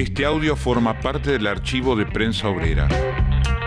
[0.00, 2.88] Este audio forma parte del archivo de Prensa Obrera.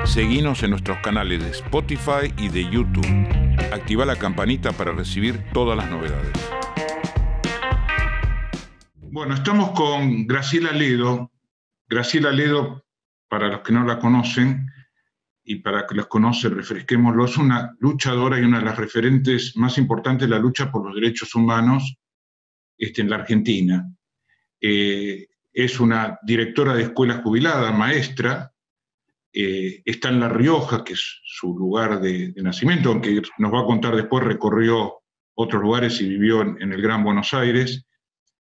[0.03, 3.05] Seguimos en nuestros canales de Spotify y de YouTube.
[3.71, 6.33] Activa la campanita para recibir todas las novedades.
[8.95, 11.31] Bueno, estamos con Graciela Ledo.
[11.87, 12.83] Graciela Ledo,
[13.29, 14.65] para los que no la conocen
[15.43, 19.77] y para que los conocen, refresquémoslo, es una luchadora y una de las referentes más
[19.77, 21.95] importantes de la lucha por los derechos humanos
[22.75, 23.87] este, en la Argentina.
[24.59, 28.51] Eh, es una directora de escuela jubilada, maestra,
[29.31, 33.65] eh, está en La Rioja, que es su lugar de, nacimiento, aunque nos va a
[33.65, 35.01] contar después, recorrió
[35.35, 37.85] otros lugares y vivió en, el Gran Buenos Aires.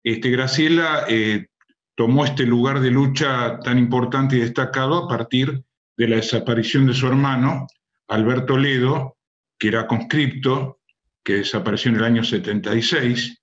[0.02, 1.46] Este, Graciela eh,
[1.94, 5.62] tomó este lugar de lucha tan importante y destacado a partir
[5.96, 7.66] de la desaparición de su hermano,
[8.08, 9.16] Alberto Ledo,
[9.58, 10.80] que era conscripto,
[11.24, 13.42] que desapareció en el año 76,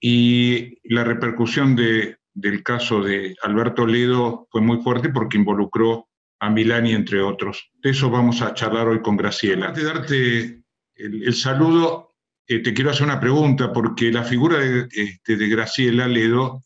[0.00, 6.08] y la repercusión de, del caso de Alberto Ledo fue muy fuerte porque involucró
[6.40, 7.70] a Milani, entre otros.
[7.82, 9.68] De eso vamos a charlar hoy con Graciela.
[9.68, 10.62] Antes de darte
[10.94, 12.14] el, saludo,
[12.46, 16.64] eh, te quiero hacer una pregunta, porque la figura de, este, Graciela Ledo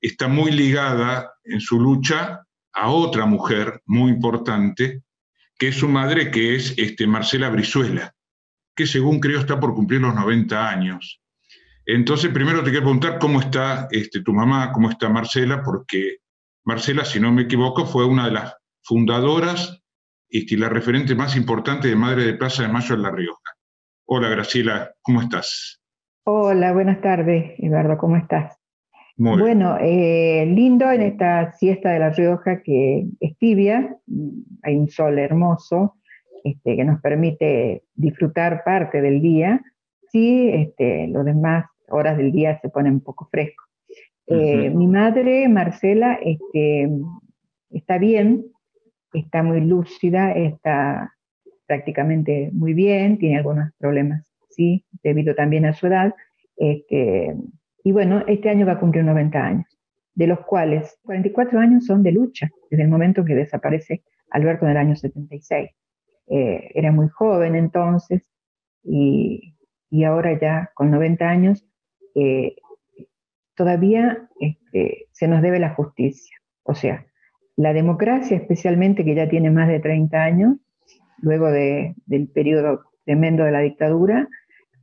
[0.00, 5.02] está muy ligada en su lucha a otra mujer muy importante,
[5.56, 8.14] que es su madre, que es este, Marcela Brizuela,
[8.74, 11.21] que según creo está por cumplir los 90 años.
[11.86, 16.18] Entonces, primero te quiero preguntar cómo está este, tu mamá, cómo está Marcela, porque
[16.64, 19.82] Marcela, si no me equivoco, fue una de las fundadoras
[20.28, 23.56] este, y la referente más importante de Madre de Plaza de Mayo en La Rioja.
[24.06, 25.82] Hola, Graciela, ¿cómo estás?
[26.24, 28.56] Hola, buenas tardes, Eduardo, ¿cómo estás?
[29.16, 33.96] Muy bueno, eh, lindo en esta siesta de La Rioja que es tibia,
[34.62, 35.96] hay un sol hermoso
[36.44, 39.60] este, que nos permite disfrutar parte del día.
[40.10, 43.64] Sí, este, los demás horas del día se pone un poco fresco.
[44.26, 46.90] Eh, mi madre, Marcela, este,
[47.70, 48.46] está bien,
[49.12, 51.14] está muy lúcida, está
[51.66, 56.14] prácticamente muy bien, tiene algunos problemas, sí, debido también a su edad.
[56.56, 57.34] Este,
[57.84, 59.78] y bueno, este año va a cumplir 90 años,
[60.14, 64.72] de los cuales 44 años son de lucha, desde el momento que desaparece Alberto en
[64.72, 65.70] el año 76.
[66.28, 68.22] Eh, era muy joven entonces
[68.84, 69.56] y,
[69.90, 71.66] y ahora ya con 90 años
[72.14, 72.56] eh,
[73.54, 76.36] todavía este, se nos debe la justicia.
[76.62, 77.06] O sea,
[77.56, 80.56] la democracia, especialmente que ya tiene más de 30 años,
[81.18, 84.28] luego del periodo tremendo de la dictadura,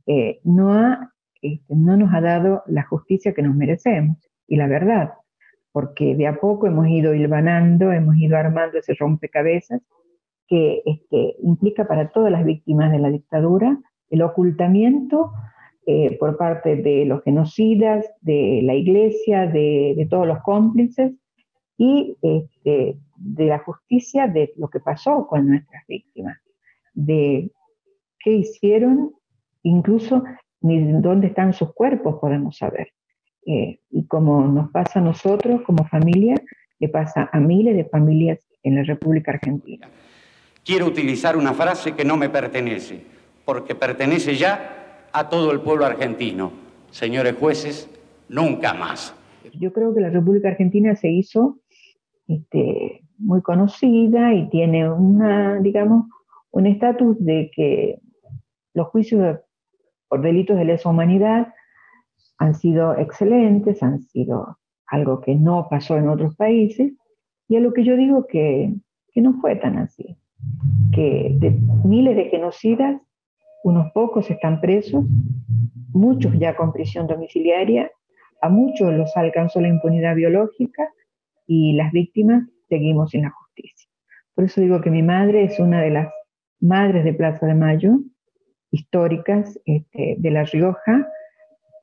[0.06, 4.66] eh, no, ha, este, no nos ha dado la justicia que nos merecemos y la
[4.66, 5.12] verdad,
[5.72, 9.82] porque de a poco hemos ido hilvanando, hemos ido armando ese rompecabezas
[10.48, 13.78] que este, implica para todas las víctimas de la dictadura
[14.10, 15.32] el ocultamiento
[15.86, 21.12] eh, por parte de los genocidas, de la iglesia, de, todos los cómplices
[21.78, 26.38] y este, de la justicia de lo que pasó con nuestras víctimas,
[26.92, 27.50] de
[28.18, 29.14] qué hicieron,
[29.62, 30.22] incluso
[30.60, 32.92] ni dónde están sus cuerpos podemos saber.
[33.46, 36.34] Eh, y como nos pasa a nosotros como familia,
[36.78, 39.88] le pasa a miles de familias en la República Argentina.
[40.62, 43.02] Quiero utilizar una frase que no me pertenece,
[43.46, 44.79] porque pertenece ya
[45.12, 46.52] a todo el pueblo argentino.
[46.90, 47.88] Señores jueces,
[48.28, 49.14] nunca más.
[49.54, 51.58] Yo creo que la República Argentina se hizo
[52.28, 56.06] este, muy conocida y tiene una, digamos,
[56.50, 58.00] un estatus de que
[58.74, 59.38] los juicios
[60.08, 61.52] por delitos de lesa humanidad
[62.38, 66.92] han sido excelentes, han sido algo que no pasó en otros países,
[67.48, 68.74] y a lo que yo digo que,
[69.12, 70.16] que no fue tan así,
[70.92, 71.36] que
[71.84, 73.00] miles de genocidas
[73.64, 75.04] unos pocos están presos,
[75.92, 77.90] muchos ya con prisión domiciliaria,
[78.40, 80.88] a muchos los alcanzó la impunidad biológica
[81.46, 83.88] y las víctimas seguimos sin la justicia.
[84.34, 86.08] Por eso digo que mi madre es una de las
[86.60, 87.98] madres de Plaza de Mayo,
[88.70, 91.08] históricas este, de La Rioja,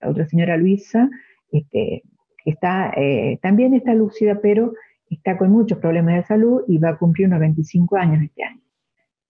[0.01, 1.09] la otra señora Luisa,
[1.51, 2.03] este,
[2.45, 4.73] está, eh, también está lúcida, pero
[5.09, 8.62] está con muchos problemas de salud y va a cumplir unos 25 años este año.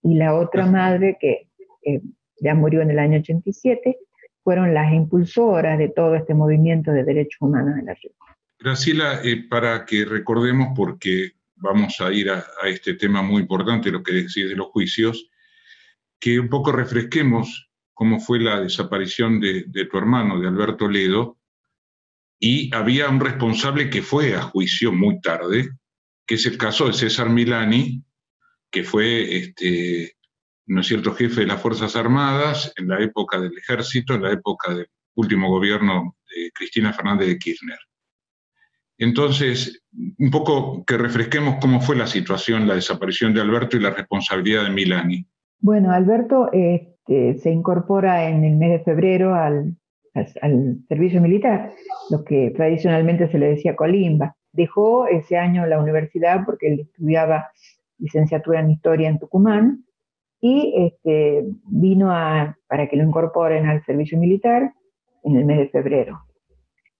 [0.02, 1.48] Y la otra madre que
[1.84, 2.00] eh,
[2.40, 3.98] ya murió en el año 87,
[4.42, 8.12] fueron las impulsoras de todo este movimiento de derechos humanos en la región.
[8.58, 14.02] Graciela, eh, para que recordemos, porque vamos a ir a, este tema muy importante, lo
[14.02, 15.30] que decís de los juicios,
[16.18, 21.38] que un poco refresquemos cómo fue la desaparición de, de tu hermano, de Alberto Ledo,
[22.40, 25.70] y había un responsable que fue a juicio muy tarde,
[26.26, 28.02] que es el caso de César Milani,
[28.70, 30.16] que fue este,
[30.68, 34.32] ¿no es cierto?, jefe de las Fuerzas Armadas en la época del ejército, en la
[34.32, 37.78] época del último gobierno de Cristina Fernández de Kirchner.
[38.98, 39.82] Entonces,
[40.18, 44.64] un poco que refresquemos cómo fue la situación, la desaparición de Alberto y la responsabilidad
[44.64, 45.26] de Milani.
[45.60, 49.76] Bueno, Alberto este, se incorpora en el mes de febrero al,
[50.14, 51.72] al, servicio militar,
[52.10, 54.36] lo que tradicionalmente se le decía colimba.
[54.52, 57.50] Dejó ese año la universidad porque él estudiaba
[57.98, 59.84] licenciatura en historia en Tucumán
[60.40, 62.08] y este, vino
[62.68, 64.72] para que lo incorporen al servicio militar
[65.24, 66.20] en el mes de febrero.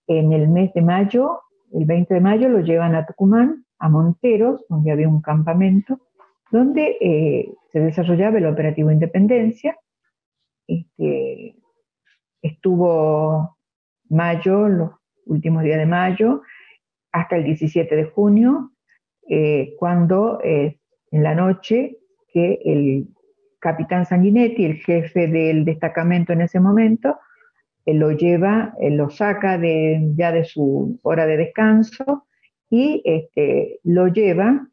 [0.07, 1.41] En el mes de mayo,
[1.73, 6.01] el 20 de mayo, lo llevan a Tucumán, a Monteros, donde había un campamento,
[6.51, 9.77] donde eh, se desarrollaba el operativo Independencia.
[10.67, 11.57] Este,
[12.43, 13.57] estuvo
[14.09, 14.91] mayo, los
[15.27, 16.43] últimos días de mayo,
[17.13, 18.73] hasta el 17 de junio,
[19.29, 20.79] eh, cuando eh,
[21.11, 21.99] en la noche
[22.33, 23.09] que el
[23.59, 27.19] capitán Sanguinetti, el jefe del destacamento en ese momento,
[27.85, 32.27] él lo lleva, él lo saca ya de su hora de descanso
[32.69, 34.69] y este, lo lleva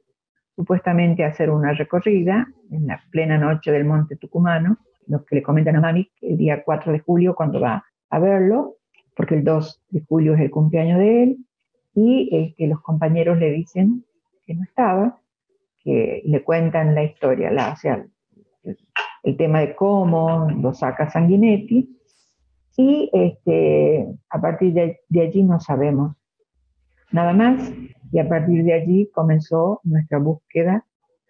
[0.55, 4.77] supuestamente a hacer una recorrida en la plena noche del Monte Tucumano,
[5.07, 8.77] los que le comentan a Mami el día 4 de julio cuando va a verlo,
[9.15, 11.37] porque el 2 de julio es el cumpleaños de él,
[11.93, 14.03] y este, los compañeros le dicen
[14.45, 15.19] que no estaba,
[15.83, 18.05] que le cuentan la historia, la, o sea,
[19.23, 21.99] el, tema de cómo lo saca Sanguinetti,
[22.77, 26.15] y este, a partir de, allí no sabemos
[27.11, 27.71] nada más,
[28.11, 30.85] y a partir de allí comenzó nuestra búsqueda,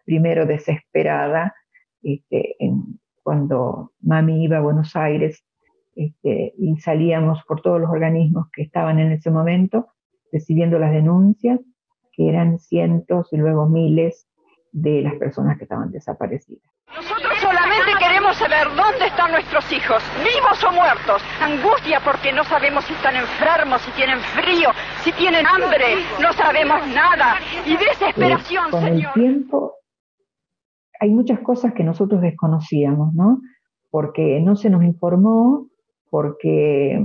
[0.05, 1.53] primero desesperada,
[2.01, 2.55] este,
[3.23, 5.43] cuando mami iba a Buenos Aires
[5.95, 9.87] este, y salíamos por todos los organismos que estaban en ese momento
[10.31, 11.59] recibiendo las denuncias,
[12.11, 14.27] que eran cientos y luego miles
[14.71, 16.74] de las personas que estaban desaparecidas.
[16.93, 21.21] Nosotros solamente queremos saber dónde están nuestros hijos, vivos o muertos.
[21.41, 24.69] Angustia porque no sabemos si están enfermos, si tienen frío,
[25.03, 27.35] si tienen hambre, no sabemos nada.
[27.65, 29.75] Y desesperación, con el tiempo
[30.99, 33.41] hay muchas cosas que nosotros desconocíamos, ¿no?
[33.89, 35.67] Porque no se nos informó,
[36.09, 36.99] porque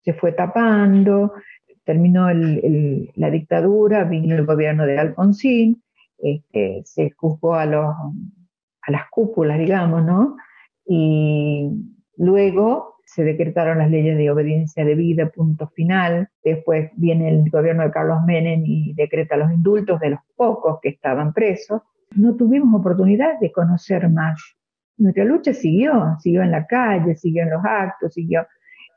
[0.00, 1.32] se fue tapando,
[1.84, 5.82] terminó la dictadura, vino el gobierno de Alfonsín,
[6.18, 7.94] este, se juzgó a, los,
[8.82, 10.36] a las cúpulas, digamos, ¿no?
[10.86, 11.70] Y
[12.16, 16.28] luego se decretaron las leyes de obediencia de vida, punto final.
[16.44, 20.90] Después viene el gobierno de Carlos Menem y decreta los indultos de los pocos que
[20.90, 21.82] estaban presos.
[22.14, 24.40] No tuvimos oportunidad de conocer más.
[24.96, 28.46] Nuestra lucha siguió, siguió en la calle, siguió en los actos, siguió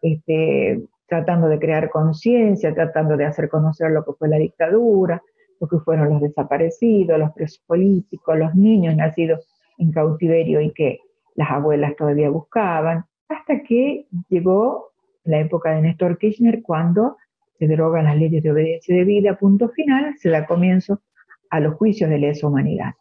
[0.04, 5.22] este, tratando de crear conciencia, tratando de hacer conocer lo que fue la dictadura,
[5.60, 11.00] lo que fueron los desaparecidos, los presos políticos, los niños nacidos en cautiverio y que
[11.36, 14.92] las abuelas todavía buscaban, hasta que llegó
[15.24, 17.18] la época de Néstor Kirchner cuando
[17.58, 21.02] se derogan las leyes de obediencia de vida, punto final, se da comienzo
[21.50, 22.94] a los juicios de lesa humanidad.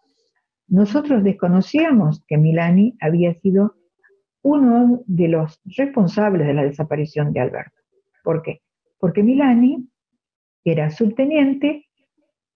[0.68, 3.74] Nosotros desconocíamos que Milani había sido
[4.42, 7.76] uno de los responsables de la desaparición de Alberto.
[8.22, 8.62] ¿Por qué?
[8.98, 9.88] Porque Milani
[10.64, 11.86] era subteniente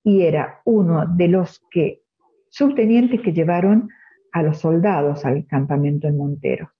[0.02, 2.02] y era uno de los que,
[2.48, 3.88] subtenientes que llevaron
[4.36, 6.70] a los soldados al campamento en Montero.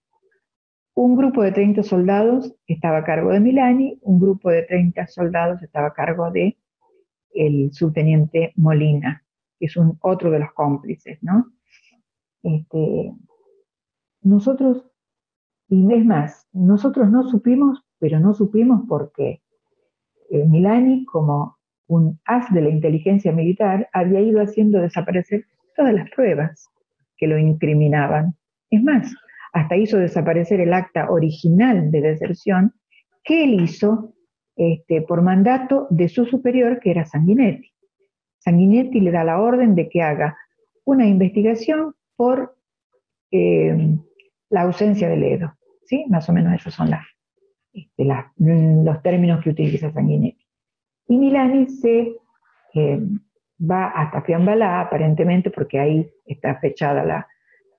[0.95, 5.63] Un grupo de 30 soldados estaba a cargo de Milani, un grupo de 30 soldados
[5.63, 6.59] estaba a cargo de
[7.33, 9.25] el subteniente Molina,
[9.59, 11.51] que es otro de los cómplices, ¿no?
[12.43, 13.15] Este,
[14.21, 14.91] nosotros,
[15.69, 19.41] y es más, nosotros no supimos pero no supimos por qué.
[20.29, 26.11] Eh, Milani, como un as de la inteligencia militar, había ido haciendo desaparecer todas las
[26.11, 26.69] pruebas
[27.17, 28.35] que lo incriminaban.
[28.71, 29.15] Es más,
[29.53, 32.75] hasta hizo desaparecer el acta original de deserción
[33.25, 34.15] que él hizo
[34.57, 37.73] este, por mandato de su superior, que era Sanguinetti.
[38.39, 40.37] Sanguinetti le da la orden de que haga
[40.85, 42.57] una investigación por
[43.31, 43.99] eh,
[44.51, 45.55] la ausencia del Edo.
[45.85, 46.05] ¿sí?
[46.09, 46.91] Más o menos esos son
[47.73, 48.05] este,
[48.39, 50.47] los términos que utiliza Sanguinetti.
[51.09, 52.17] Y Milani se
[52.75, 53.01] eh,
[53.59, 57.29] va hasta Fiambalá, aparentemente, porque ahí está fechada la,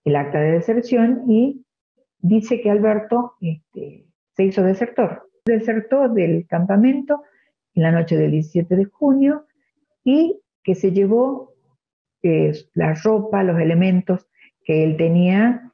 [0.03, 1.65] el acta de deserción, y
[2.19, 5.29] dice que Alberto este, se hizo desertor.
[5.45, 7.23] Desertó del campamento
[7.73, 9.45] en la noche del 17 de junio
[10.03, 11.53] y que se llevó
[12.23, 14.27] eh, la ropa, los elementos
[14.63, 15.71] que él tenía,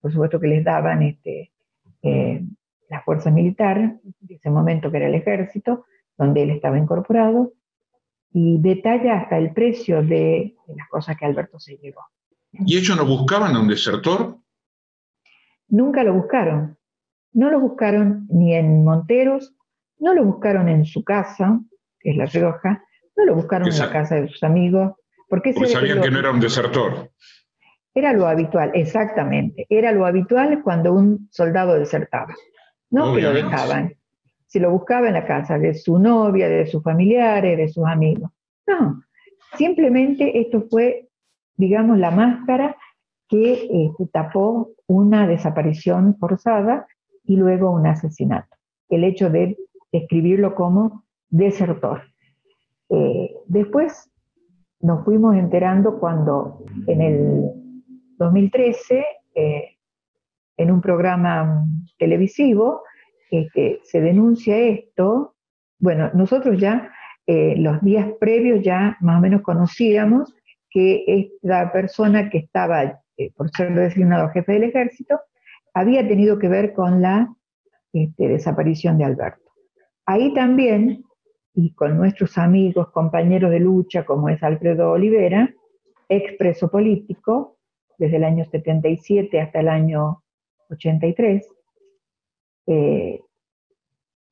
[0.00, 1.52] por supuesto que les daban este,
[2.02, 2.42] eh,
[2.88, 3.30] la fuerza
[4.28, 5.84] ese momento que era el ejército,
[6.16, 7.52] donde él estaba incorporado,
[8.32, 12.02] y detalla hasta el precio de, las cosas que Alberto se llevó.
[12.52, 14.38] ¿Y ellos no buscaban a un desertor?
[15.68, 16.78] Nunca lo buscaron.
[17.32, 19.54] No lo buscaron ni en Monteros,
[19.98, 21.60] no lo buscaron en su casa,
[22.00, 22.84] que es La Rioja,
[23.16, 24.94] no lo buscaron en la casa de sus amigos.
[25.28, 27.12] Porque, sabían que no era un desertor.
[27.94, 29.66] Era lo habitual, exactamente.
[29.68, 32.34] Era lo habitual cuando un soldado desertaba.
[32.90, 33.94] No que lo dejaban.
[34.50, 38.32] Si lo buscaba en la casa de su novia, de sus familiares, de sus amigos.
[38.66, 39.00] No,
[39.56, 41.08] simplemente esto fue,
[41.56, 42.76] digamos, la máscara
[43.28, 46.88] que este, tapó una desaparición forzada
[47.24, 48.56] y luego un asesinato.
[48.88, 49.56] El hecho de
[49.92, 52.02] escribirlo como desertor.
[52.88, 54.10] Eh, después
[54.80, 57.50] nos fuimos enterando cuando en el
[58.18, 59.04] 2013,
[59.36, 59.76] eh,
[60.56, 61.64] en un programa
[61.98, 62.82] televisivo,
[63.30, 65.34] este, se denuncia esto.
[65.78, 66.92] Bueno, nosotros ya
[67.26, 70.34] eh, los días previos ya más o menos conocíamos
[70.68, 73.00] que esta persona que estaba,
[73.36, 75.20] por ser designado jefe del ejército,
[75.74, 77.34] había tenido que ver con la
[77.92, 79.50] este, desaparición de Alberto.
[80.06, 81.04] Ahí también,
[81.54, 85.52] y con nuestros amigos, compañeros de lucha, como es Alfredo Olivera,
[86.08, 87.58] expreso político,
[87.98, 90.22] desde el año 77 hasta el año
[90.70, 91.46] 83,
[92.70, 93.20] eh,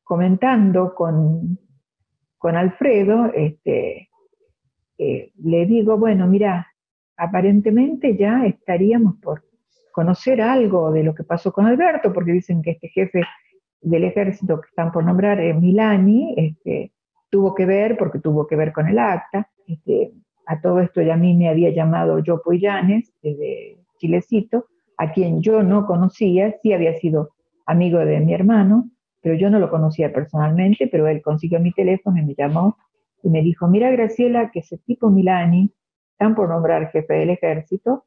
[0.05, 1.59] comentando con,
[2.39, 4.09] con Alfredo, este,
[4.97, 6.69] eh, le digo, bueno, mira,
[7.17, 9.45] aparentemente ya estaríamos por
[9.93, 13.23] conocer algo de lo que pasó con Alberto, porque dicen que este jefe
[13.81, 16.93] del ejército que están por nombrar, eh, Milani, este,
[17.31, 19.51] tuvo que ver, porque tuvo que ver con el acta.
[19.67, 20.13] Este,
[20.47, 24.67] a todo esto ya a mí me había llamado Yopo Illanes, de Chilecito,
[24.97, 27.31] a quien yo no conocía, sí había sido
[27.69, 32.19] amigo de mi hermano, pero yo no lo conocía personalmente, pero él consiguió mi teléfono
[32.19, 32.79] y me llamó
[33.23, 35.73] y me dijo, mira Graciela, que ese tipo Milani,
[36.13, 38.05] están por nombrar jefe del ejército,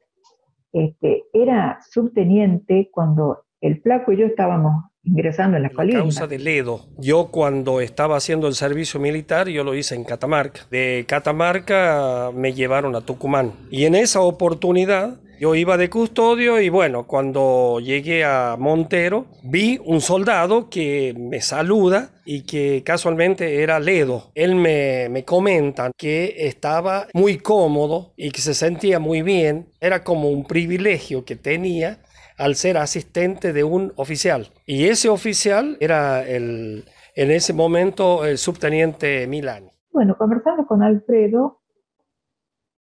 [0.72, 6.00] este, era subteniente cuando el flaco y yo estábamos ingresando en la colina.
[6.00, 6.80] Causa de Ledo.
[6.98, 10.62] Yo cuando estaba haciendo el servicio militar, yo lo hice en Catamarca.
[10.70, 13.52] De Catamarca me llevaron a Tucumán.
[13.70, 19.80] Y en esa oportunidad yo iba de custodio y bueno, cuando llegué a Montero, vi
[19.84, 24.30] un soldado que me saluda y que casualmente era Ledo.
[24.36, 29.66] Él me, me comenta que estaba muy cómodo y que se sentía muy bien.
[29.80, 31.98] Era como un privilegio que tenía
[32.38, 34.52] al ser asistente de un oficial.
[34.64, 36.84] Y ese oficial era el,
[37.16, 39.72] en ese momento el subteniente Milani.
[39.90, 41.61] Bueno, conversando con Alfredo,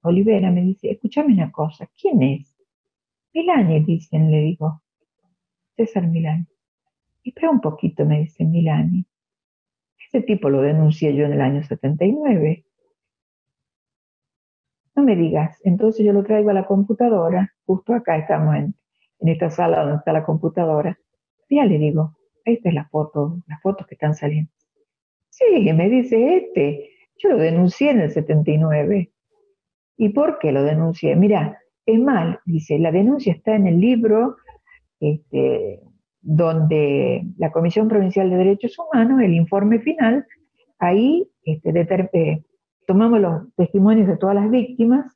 [0.03, 2.55] Olivera me dice, escúchame una cosa, ¿quién es?
[3.35, 4.83] Milani, dicen, le digo.
[5.77, 6.47] César Milani.
[7.23, 9.05] Espera un poquito, me dice Milani.
[9.99, 12.65] Ese tipo lo denuncié yo en el año 79.
[14.97, 18.75] No me digas, entonces yo lo traigo a la computadora, justo acá estamos en
[19.21, 20.99] en esta sala donde está la computadora.
[21.49, 24.51] Ya le digo, esta es la foto, las fotos que están saliendo.
[25.29, 26.91] Sí, me dice este.
[27.17, 29.13] Yo lo denuncié en el 79.
[30.01, 31.15] ¿Y por qué lo denuncié?
[31.15, 34.39] Mira, es mal, dice, la denuncia está en el libro
[34.99, 35.83] este,
[36.23, 40.27] donde la Comisión Provincial de Derechos Humanos, el informe final,
[40.79, 41.79] ahí este,
[42.15, 42.43] eh,
[42.87, 45.15] tomamos los testimonios de todas las víctimas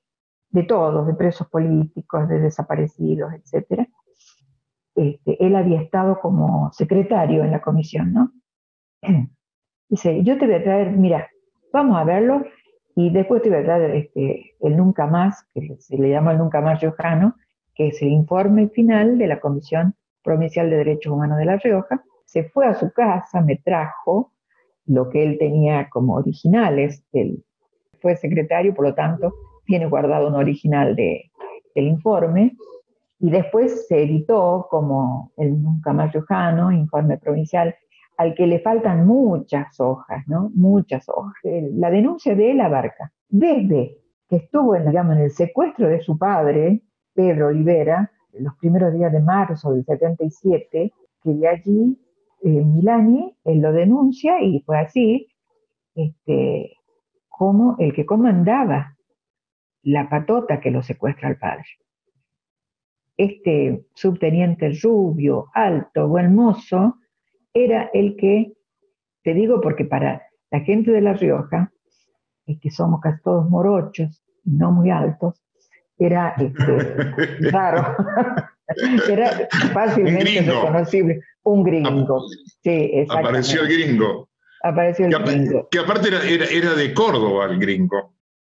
[0.50, 3.88] de todos, de presos políticos, de desaparecidos, etc.
[4.96, 8.32] Este, él había estado como secretario en la comisión, ¿no?
[9.88, 11.30] Dice, yo te voy a traer, mira,
[11.72, 12.44] vamos a verlo
[12.96, 16.80] y después te voy este, el Nunca Más, que se le llama el Nunca Más
[16.80, 17.34] Riojano,
[17.74, 22.02] que es el informe final de la Comisión Provincial de Derechos Humanos de La Rioja.
[22.24, 24.32] Se fue a su casa, me trajo
[24.86, 27.44] lo que él tenía como originales, él
[28.00, 29.34] fue secretario, por lo tanto,
[29.64, 31.30] tiene guardado un original de,
[31.74, 32.56] del informe,
[33.18, 37.74] y después se editó como el Nunca Más Riojano, informe provincial,
[38.16, 40.50] al que le faltan muchas hojas, ¿no?
[40.54, 41.34] Muchas hojas.
[41.42, 46.16] La denuncia de él abarca desde que estuvo en, digamos, en el secuestro de su
[46.16, 46.82] padre,
[47.14, 50.92] Pedro Olivera, los primeros días de marzo del 77,
[51.22, 51.98] que de allí
[52.42, 55.28] eh, Milani él lo denuncia y fue así
[55.94, 56.76] este,
[57.28, 58.96] como el que comandaba
[59.82, 61.66] la patota que lo secuestra al padre.
[63.16, 66.98] Este subteniente rubio, alto, buen mozo,
[67.54, 68.52] era el que,
[69.22, 71.72] te digo porque para la gente de La Rioja,
[72.46, 75.40] es que somos casi todos morochos, no muy altos,
[75.96, 77.96] era este, raro,
[79.08, 81.20] era fácilmente reconocible.
[81.44, 82.26] Un gringo.
[82.62, 84.28] Sí, Apareció el gringo.
[84.62, 85.68] Apareció el gringo.
[85.70, 88.14] Que aparte era, era de Córdoba el gringo.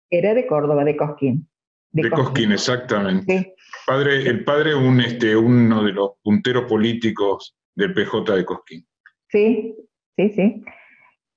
[0.10, 1.48] Era de Córdoba, de Cosquín.
[1.92, 3.56] De, Cosquín, exactamente.
[3.86, 8.89] Padre, el padre un, este, uno de los punteros políticos del PJ de Cosquín.
[9.30, 9.76] Sí,
[10.16, 10.64] sí, sí.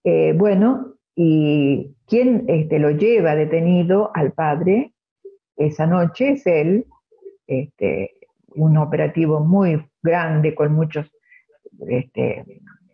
[0.05, 4.95] Eh, bueno, Y quien este, lo lleva detenido al padre
[5.57, 6.87] esa noche es él,
[7.47, 8.15] este,
[8.55, 11.11] un operativo muy grande con muchos
[11.89, 12.45] este,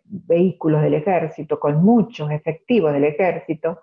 [0.03, 3.79] vehículos del ejército, con muchos efectivos del ejército,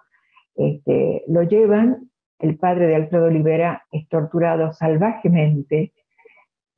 [0.55, 5.93] este, lo llevan, el padre de Alfredo Olivera es torturado salvajemente,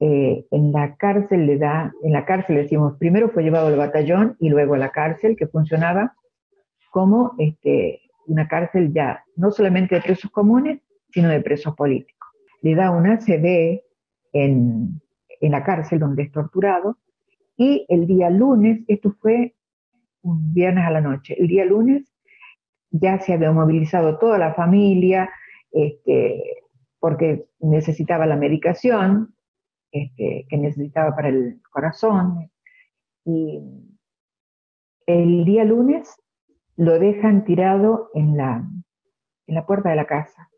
[0.00, 4.36] eh, en la cárcel le da, en la cárcel decimos, primero fue llevado al batallón
[4.38, 6.14] y luego a la cárcel, que funcionaba
[6.90, 12.28] como este, una cárcel ya no solamente de presos comunes, sino de presos políticos.
[12.62, 13.80] Le da una ACD
[14.32, 15.00] en,
[15.40, 16.98] en la cárcel donde es torturado,
[17.56, 19.54] y el día lunes, esto fue
[20.22, 22.12] un viernes a la noche, el día lunes
[22.90, 25.28] ya se había movilizado toda la familia,
[25.72, 26.42] este,
[27.00, 29.34] porque necesitaba la medicación
[29.90, 32.50] este, que necesitaba para el corazón.
[33.24, 33.60] Y
[35.06, 36.14] el día lunes
[36.76, 38.64] lo dejan tirado en la,
[39.46, 40.48] en la puerta de la casa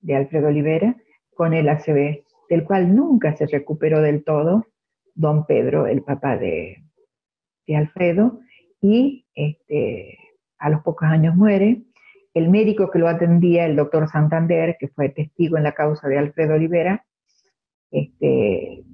[0.00, 0.96] de Alfredo Olivera
[1.34, 4.66] con el ACB, del cual nunca se recuperó del todo
[5.14, 6.84] don Pedro, el papá de,
[7.66, 8.40] de Alfredo,
[8.80, 10.16] y este,
[10.58, 11.82] a los pocos años muere.
[12.34, 16.18] El médico que lo atendía, el doctor Santander, que fue testigo en la causa de
[16.18, 17.04] Alfredo Olivera,
[17.90, 18.84] este,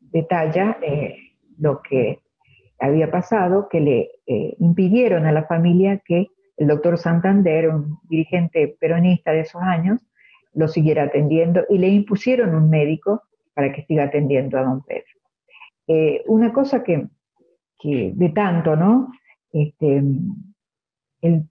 [0.00, 1.16] detalla eh,
[1.58, 2.20] lo que
[2.78, 8.76] había pasado, que le eh, impidieron a la familia que el doctor Santander, un dirigente
[8.78, 10.00] peronista de esos años,
[10.52, 13.22] lo siguiera atendiendo y le impusieron un médico
[13.54, 15.04] para que siga atendiendo a don Pedro.
[15.86, 17.08] Eh, una cosa que,
[17.82, 19.10] de tanto, ¿no?
[19.52, 20.02] Este,
[21.20, 21.48] el,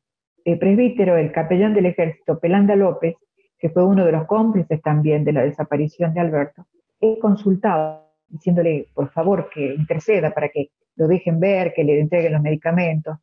[0.59, 3.15] presbítero, el capellán del ejército, Pelanda López,
[3.59, 6.65] que fue uno de los cómplices también de la desaparición de Alberto,
[7.03, 12.33] he consultado diciéndole, por favor, que interceda para que lo dejen ver, que le entreguen
[12.33, 13.17] los medicamentos.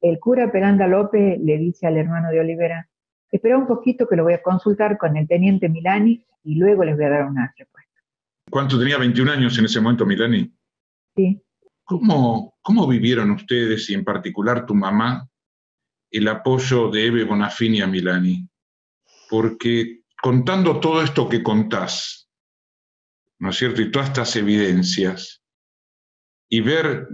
[0.00, 2.88] El cura Pelanda López le dice al hermano de Olivera,
[3.30, 6.96] espera un poquito que lo voy a consultar con el teniente Milani y luego les
[6.96, 7.90] voy a dar una respuesta.
[8.48, 10.50] ¿Cuánto tenía 21 años en ese momento Milani?
[11.16, 11.42] Sí.
[11.84, 15.28] ¿Cómo, ¿Cómo vivieron ustedes y en particular tu mamá
[16.10, 18.48] el apoyo de Eve Bonafini a Milani,
[19.28, 22.19] porque contando todo esto que contás,
[23.40, 23.82] ¿no es cierto?
[23.82, 25.42] Y todas estas evidencias,
[26.48, 27.08] y ver,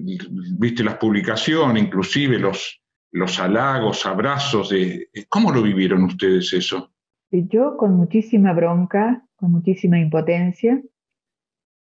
[0.59, 6.91] viste, las publicaciones, inclusive los, los halagos, abrazos, de, ¿cómo lo vivieron ustedes eso?
[7.31, 10.81] Yo con muchísima bronca, con muchísima impotencia,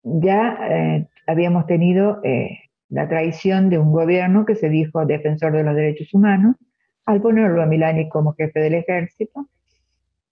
[0.02, 5.64] ya eh, habíamos tenido eh, la traición de un gobierno que se dijo defensor de
[5.64, 6.56] los derechos humanos,
[7.04, 9.48] al ponerlo a Milani como jefe del ejército,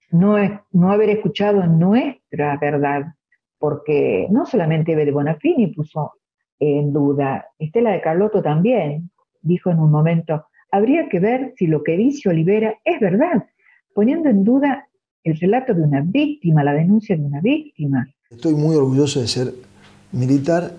[0.09, 3.13] no, es, no haber escuchado nuestra verdad,
[3.63, 6.15] porque no solamente Eve de Bonafini puso
[6.59, 9.09] en duda, Estela de Carlotto también
[9.41, 13.45] dijo en un momento, habría que ver si lo que dice Olivera es verdad,
[13.95, 14.89] poniendo en duda
[15.23, 18.05] el relato de una víctima, la denuncia de una víctima.
[18.29, 19.53] Estoy muy orgulloso de ser
[20.11, 20.73] militar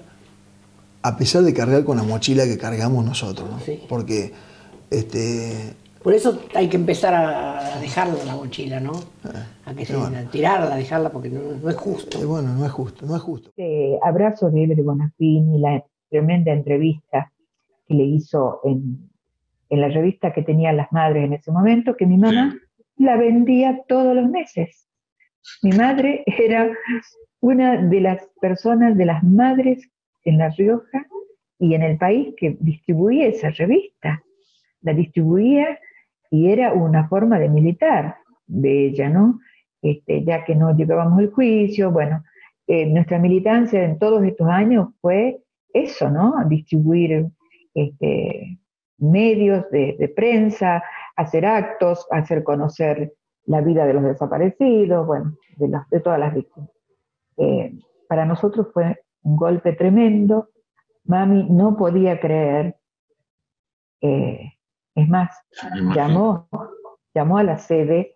[1.00, 3.48] a pesar de cargar con la mochila que cargamos nosotros,
[3.88, 4.30] porque
[4.90, 5.72] este,
[6.04, 8.92] por eso hay que empezar a dejarla la mochila, ¿no?
[9.24, 9.94] Ah, a que se,
[10.30, 12.18] tirarla, dejarla, porque no, es justo.
[12.28, 13.48] bueno, no es justo, no es justo.
[13.48, 17.32] Este abrazo de Ebre Bonafini, la tremenda entrevista
[17.88, 19.10] que le hizo en,
[19.70, 22.54] la revista que tenían las madres en ese momento, que mi mamá
[22.98, 24.86] la vendía todos los meses.
[25.62, 26.70] Mi madre era
[27.40, 29.88] una de las personas, de las madres
[30.24, 31.06] en La Rioja
[31.58, 34.22] y en el país que distribuía esa revista.
[34.82, 35.78] La distribuía
[36.34, 38.16] y era una forma de militar
[38.48, 39.38] de ella, ¿no?
[39.80, 42.24] Este, ya que no llevábamos el juicio, bueno,
[42.66, 45.38] eh, nuestra militancia en todos estos años fue
[45.72, 46.34] eso, ¿no?
[46.48, 47.28] Distribuir
[47.72, 48.58] este,
[48.98, 50.82] medios de, prensa,
[51.14, 53.12] hacer actos, hacer conocer
[53.44, 56.68] la vida de los desaparecidos, bueno, de, de todas las víctimas.
[57.36, 60.48] Eh, para nosotros fue un golpe tremendo.
[61.04, 62.74] Mami no podía creer
[64.00, 64.53] eh,
[64.94, 65.36] es más,
[65.94, 66.48] llamó,
[67.14, 68.14] llamó a la sede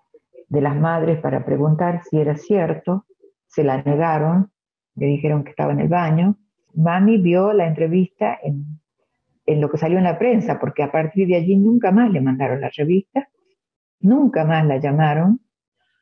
[0.49, 3.07] de las madres para preguntar si era cierto,
[3.47, 4.51] se la negaron,
[4.95, 6.37] le dijeron que estaba en el baño.
[6.75, 8.81] Mami vio la entrevista en,
[9.61, 12.61] lo que salió en la prensa, porque a partir de allí nunca más le mandaron
[12.61, 13.29] la revista,
[14.01, 15.41] nunca más la llamaron,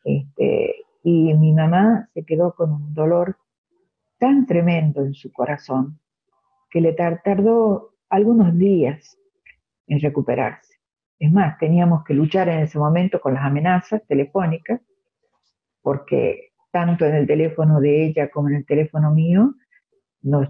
[0.04, 3.36] este, y mi mamá se quedó con un dolor
[4.18, 6.00] tan tremendo en su corazón
[6.70, 9.16] que le tardó algunos días
[9.86, 10.65] en recuperarse.
[11.18, 14.80] Es más, teníamos que luchar en ese momento con las amenazas telefónicas,
[15.80, 19.54] porque tanto en el teléfono de ella como en el teléfono mío
[20.22, 20.48] nos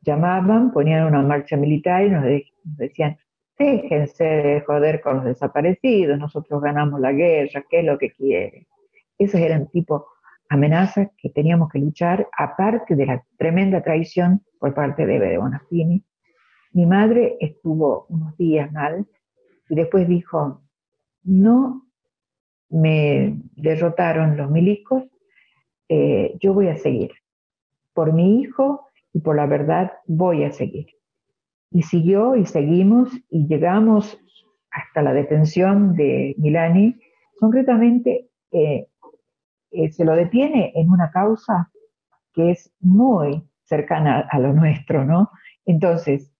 [0.00, 2.24] llamaban, ponían una marcha militar y nos,
[2.64, 3.18] decían,
[3.58, 8.68] déjense de joder con los desaparecidos, nosotros ganamos la guerra, ¿qué es lo que quiere?
[9.18, 10.06] Esas eran tipo
[10.48, 16.04] amenazas que teníamos que luchar, aparte de la tremenda traición por parte de Eve Bonafini.
[16.72, 19.06] Mi madre estuvo unos días mal
[19.68, 20.62] y después dijo,
[21.22, 21.86] no
[22.68, 25.04] me derrotaron los milicos,
[25.88, 27.12] eh, yo voy a seguir.
[27.92, 30.86] Por mi hijo y por la verdad voy a seguir.
[31.70, 34.18] Y siguió y seguimos y llegamos
[34.70, 36.96] hasta la detención de Milani.
[37.38, 38.88] Concretamente, eh,
[39.70, 41.70] eh, se lo detiene en una causa
[42.32, 45.30] que es muy cercana a lo nuestro, ¿no?
[45.64, 46.32] Entonces,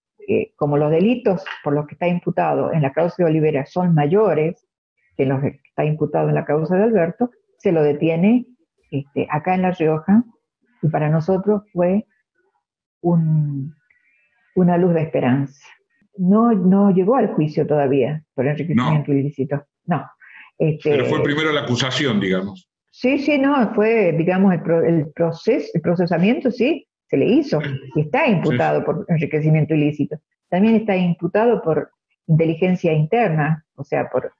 [0.56, 4.66] como los delitos por los que está imputado en la causa de Olivera son mayores
[5.16, 8.46] que los que está imputado en la causa de Alberto, se lo detiene
[8.90, 10.24] este, acá en La Rioja
[10.82, 12.06] y para nosotros fue
[13.00, 15.66] una luz de esperanza.
[16.18, 19.64] No, no llegó al juicio todavía por enriquecimiento ilícito.
[19.84, 20.04] No.
[20.58, 22.68] Este, Pero fue primero la acusación, digamos.
[22.90, 27.60] Sí, sí, no, fue, digamos, el, proceso, el procesamiento, sí, se le hizo
[27.94, 30.16] y está imputado por enriquecimiento ilícito.
[30.48, 31.90] También está imputado por
[32.26, 34.32] inteligencia interna, o sea, por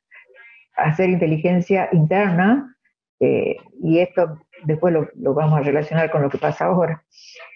[0.76, 2.76] hacer inteligencia interna,
[3.20, 7.02] eh, y esto después lo, vamos a relacionar con lo que pasa ahora.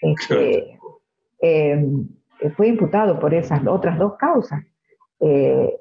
[0.01, 0.79] Este,
[1.41, 1.85] eh,
[2.55, 4.63] fue imputado por esas otras dos causas.
[5.19, 5.73] Eh,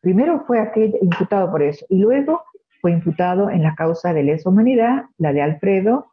[0.00, 2.42] primero fue aquel imputado por eso, y luego
[2.80, 6.12] fue imputado en la causa de lesa humanidad, la de Alfredo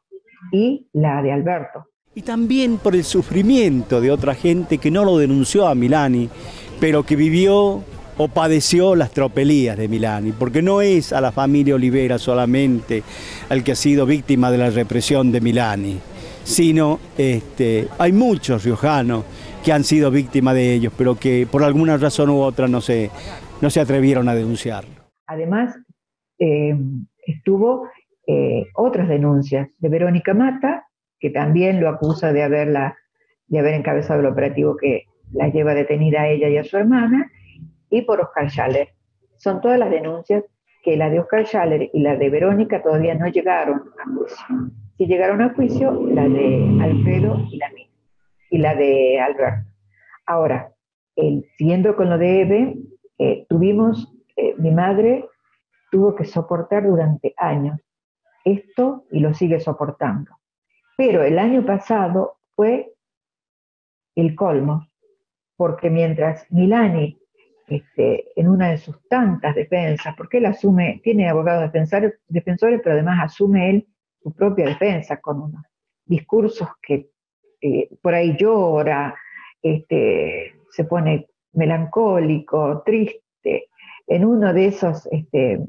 [0.52, 1.89] y la de Alberto.
[2.16, 6.30] Y también por el sufrimiento de otra gente que no lo denunció a Milani,
[6.80, 7.84] pero que vivió
[8.18, 13.04] o padeció las tropelías de Milani, porque no es a la familia Olivera solamente
[13.48, 16.00] al que ha sido víctima de la represión de Milani,
[16.44, 19.24] sino este, hay muchos riojanos
[19.64, 23.10] que han sido víctimas de ellos, pero que por alguna razón u otra no se,
[23.62, 24.92] no se atrevieron a denunciarlo.
[25.28, 25.78] Además,
[26.40, 26.76] eh,
[27.26, 27.88] estuvo
[28.28, 30.89] eh, otras denuncias de Verónica Mata,
[31.20, 32.98] que también lo acusa de, haberla,
[33.48, 37.32] de haber encabezado el operativo que la lleva detenida a ella y a su hermana,
[37.90, 38.90] y por Oscar Schaller.
[39.38, 40.44] Son todas las denuncias
[40.84, 44.72] que la de Oscar Schaller y la de Verónica todavía no llegaron a juicio.
[44.98, 47.88] Si llegaron a juicio, la de Alfredo y la mía,
[48.50, 49.70] y la de Alberto.
[50.26, 50.74] Ahora,
[51.58, 52.76] siguiendo con lo de Eve,
[53.18, 55.26] eh, tuvimos, eh, mi madre
[55.92, 57.80] tuvo que soportar durante años
[58.46, 60.32] esto y lo sigue soportando.
[61.00, 62.92] Pero el año pasado fue
[64.16, 64.86] el colmo,
[65.56, 67.18] porque mientras Milani
[67.68, 73.24] este, en una de sus tantas defensas, porque él asume, tiene abogados defensores, pero además
[73.24, 73.88] asume él
[74.22, 75.64] su propia defensa con unos
[76.04, 77.12] discursos que
[77.62, 79.16] eh, por ahí llora,
[79.62, 83.70] este, se pone melancólico, triste.
[84.06, 85.64] En una de esas este,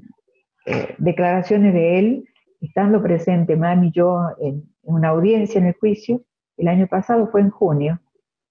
[0.66, 2.29] eh, declaraciones de él,
[2.60, 6.22] estando presente Mami y yo en, una audiencia en el juicio,
[6.56, 8.00] el año pasado fue en junio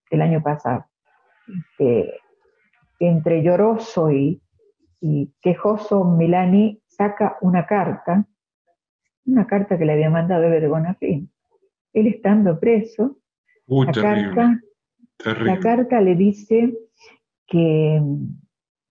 [0.10, 0.86] del año pasado.
[1.48, 2.14] Este,
[3.00, 4.42] entre lloroso y,
[5.42, 8.28] quejoso, Milani saca una carta,
[9.26, 11.32] una carta que le había mandado de Bonafín.
[11.94, 13.18] Él estando preso,
[13.68, 14.62] la, carta,
[15.44, 16.74] la carta le dice
[17.48, 18.02] que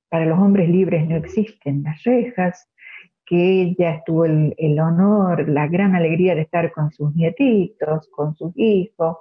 [0.09, 2.69] para los hombres libres no existen las rejas,
[3.29, 8.35] que ella tuvo el, el, honor, la gran alegría de estar con sus nietitos, con
[8.37, 9.19] sus hijos,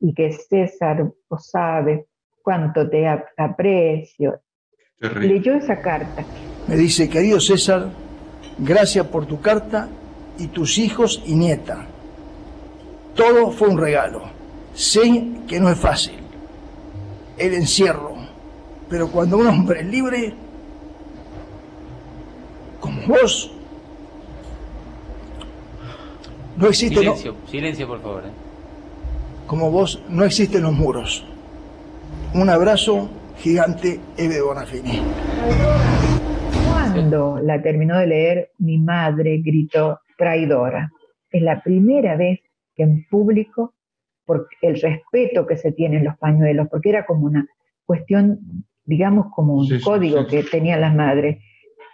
[0.00, 2.06] y que César, vos sabes,
[2.42, 4.40] cuánto te aprecio.
[4.98, 6.24] Leyó esa carta.
[6.68, 7.90] Me dice, querido César,
[8.58, 9.88] gracias por tu carta
[10.38, 11.86] y tus hijos y nieta.
[13.14, 14.22] Todo fue un regalo.
[14.72, 16.14] Sé que no es fácil
[17.40, 18.14] el encierro,
[18.88, 20.34] pero cuando un hombre es libre,
[23.10, 23.52] vos,
[26.56, 27.00] no existe...
[27.00, 28.24] Silencio, silencio por favor.
[28.26, 28.30] ¿eh?
[29.46, 31.26] Como vos, no existen los muros.
[32.34, 35.00] Un abrazo gigante, Eve Bonafini.
[36.70, 40.90] Cuando la terminó de leer, mi madre gritó traidora.
[41.30, 42.40] Es la primera vez
[42.76, 43.74] que en público,
[44.24, 47.46] por el respeto que se tiene en los pañuelos, porque era como una
[47.84, 51.38] cuestión, digamos, como un código que tenían las madres.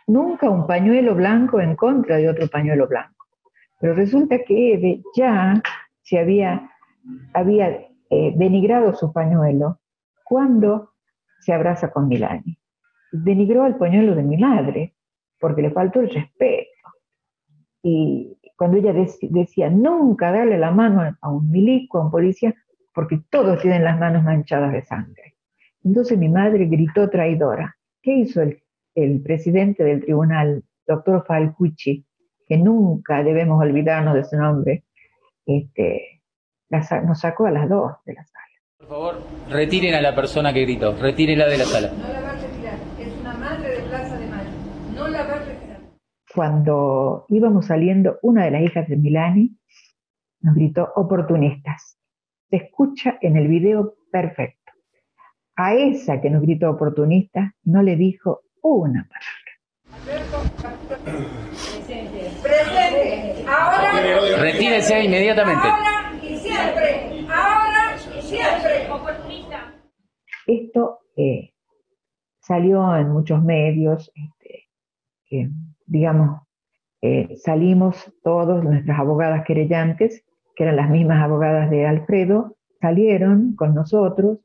[0.07, 3.27] Nunca un pañuelo blanco en contra de otro pañuelo blanco.
[3.81, 5.61] Pero resulta que Eve ya
[6.03, 6.71] se había,
[8.11, 9.81] eh, denigrado su pañuelo
[10.25, 10.93] cuando
[11.41, 12.59] se abraza con Milani.
[13.11, 14.95] Denigró al pañuelo de mi madre
[15.41, 16.71] porque le faltó el respeto.
[17.83, 22.55] Y cuando ella decía nunca darle la mano a un milico, a un policía,
[22.95, 25.37] porque todos tienen las manos manchadas de sangre.
[25.85, 27.77] Entonces mi madre gritó traidora.
[28.03, 28.63] ¿Qué hizo el,
[28.97, 32.05] el presidente del tribunal, doctor Falcucci,
[32.49, 34.85] que nunca debemos olvidarnos de su nombre?
[35.45, 36.23] Este,
[36.71, 38.45] nos sacó a las dos de la sala.
[38.79, 41.93] Por favor, retiren a la persona que gritó, retírenla de la sala.
[41.93, 44.51] No la va a retirar, es una madre de Plaza de Mayo,
[44.95, 45.81] no la va a retirar.
[46.35, 49.57] Cuando íbamos saliendo, una de las hijas de Milani
[50.41, 51.99] nos gritó oportunistas.
[52.49, 54.73] Se escucha en el video perfecto.
[55.57, 58.43] A esa que nos gritó oportunista no le dijo
[58.75, 59.47] una palabra.
[62.43, 63.45] Presente.
[63.47, 64.41] Ahora.
[64.41, 65.69] Retírese inmediatamente.
[65.69, 67.27] Ahora y siempre.
[67.29, 68.87] Ahora y siempre.
[70.47, 71.53] Esto eh,
[72.39, 75.51] salió en muchos medios, este,
[75.87, 76.43] digamos,
[77.03, 80.25] eh, salimos todos, nuestras abogadas querellantes,
[80.55, 84.39] que eran las mismas abogadas de Alfredo, salieron con nosotros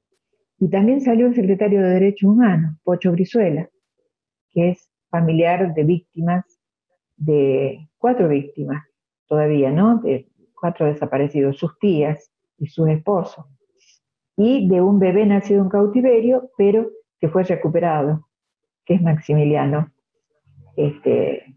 [0.58, 3.70] y también salió el secretario de Derechos Humanos, Pocho Brizuela,
[4.52, 6.46] que es familiar de víctimas,
[7.18, 8.84] de cuatro víctimas
[9.28, 10.00] todavía, ¿no?
[10.00, 10.28] De
[10.60, 13.46] cuatro desaparecidos, sus tías y sus esposos,
[14.38, 18.28] y de un bebé nacido en cautiverio, pero que fue recuperado,
[18.86, 19.92] que es Maximiliano,
[20.76, 21.56] este,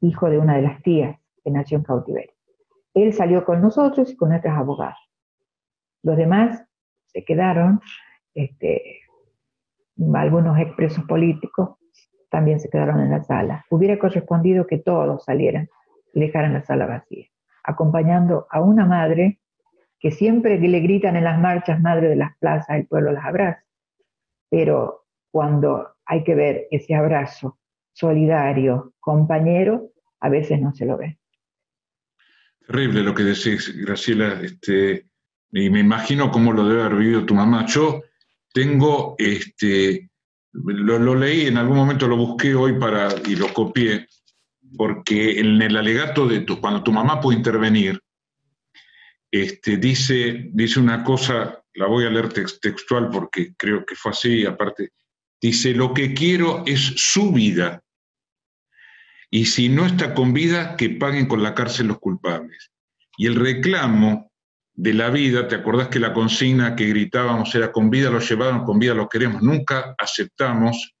[0.00, 2.32] hijo de una de las tías que nació en cautiverio.
[2.94, 4.98] Él salió con nosotros y con nuestras abogadas.
[6.02, 6.64] Los demás
[7.06, 7.80] se quedaron,
[8.34, 9.00] este,
[10.14, 11.76] algunos expresos políticos
[12.32, 13.66] también se quedaron en la sala.
[13.68, 15.68] Hubiera correspondido que todos salieran
[16.14, 17.26] y dejaran la sala vacía,
[17.62, 19.38] acompañando a una madre
[20.00, 23.62] que siempre le gritan en las marchas, madre de las plazas, el pueblo las abraza.
[24.48, 27.58] Pero cuando hay que ver ese abrazo
[27.92, 29.90] solidario, compañero,
[30.20, 31.18] a veces no se lo ve.
[32.66, 35.06] Terrible lo que decís, Graciela, este,
[35.50, 37.66] y me imagino cómo lo debe haber vivido tu mamá.
[37.66, 38.00] Yo
[38.54, 40.10] tengo, este,
[40.52, 44.06] lo, leí, en algún momento lo busqué hoy para, y lo copié,
[44.76, 48.00] porque en el alegato de tu, cuando tu mamá puede intervenir,
[49.30, 54.44] este, dice, dice una cosa, la voy a leer textual porque creo que fue así,
[54.44, 54.90] aparte,
[55.40, 57.82] dice, lo que quiero es su vida,
[59.30, 62.70] y si no está con vida, que paguen con la cárcel los culpables.
[63.16, 64.31] Y el reclamo
[64.74, 68.64] de la vida, ¿te acordás que la consigna que gritábamos era con vida lo llevaron,
[68.64, 69.42] con vida lo queremos?
[69.42, 70.94] Nunca aceptamos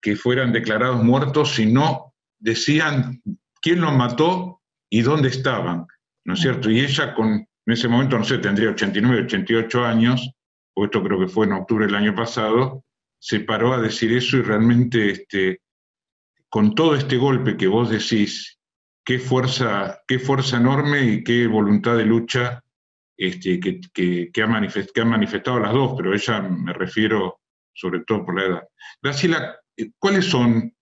[0.00, 3.22] que fueran declarados muertos, sino decían
[3.60, 5.86] quién los mató y dónde estaban,
[6.24, 6.70] ¿no es cierto?
[6.70, 10.30] Y ella con, en ese momento, no sé, tendría 89, 88 años,
[10.74, 12.84] o esto creo que fue en octubre del año pasado,
[13.18, 15.60] se paró a decir eso y realmente este,
[16.48, 18.58] con todo este golpe que vos decís,
[19.04, 22.62] qué fuerza, qué fuerza enorme y qué voluntad de lucha
[23.16, 27.40] este, que, que, ha manifestado las dos, pero ella me refiero
[27.72, 28.68] sobre todo por la edad.
[29.02, 29.56] Graciela,
[29.98, 30.74] ¿cuáles son,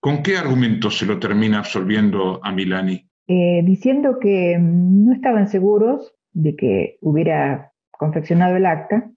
[0.00, 3.08] con qué argumentos se lo termina absolviendo a Milani?
[3.26, 9.10] Eh, diciendo que no estaban seguros de que hubiera confeccionado el acta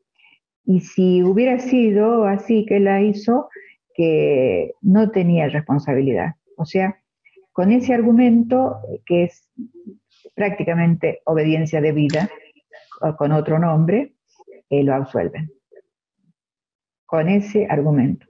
[0.66, 3.50] y si hubiera sido así que la hizo,
[3.94, 6.36] que no tenía responsabilidad.
[6.58, 7.02] O sea,
[7.52, 9.50] con ese argumento, que es
[10.36, 12.30] prácticamente obediencia de vida,
[13.18, 14.16] con otro nombre,
[14.70, 15.52] eh, lo absuelven.
[17.06, 18.26] Con ese argumento.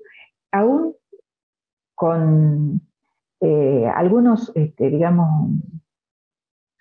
[0.51, 0.95] Aún
[1.95, 2.81] con
[3.39, 5.51] eh, algunos, este, digamos,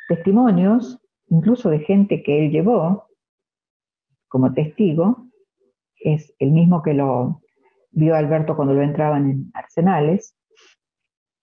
[0.08, 0.98] testimonios,
[1.28, 3.06] incluso de gente que él llevó
[4.28, 5.26] como testigo,
[5.96, 7.42] es el mismo que lo
[7.90, 10.34] vio Alberto cuando lo entraban en Arsenales,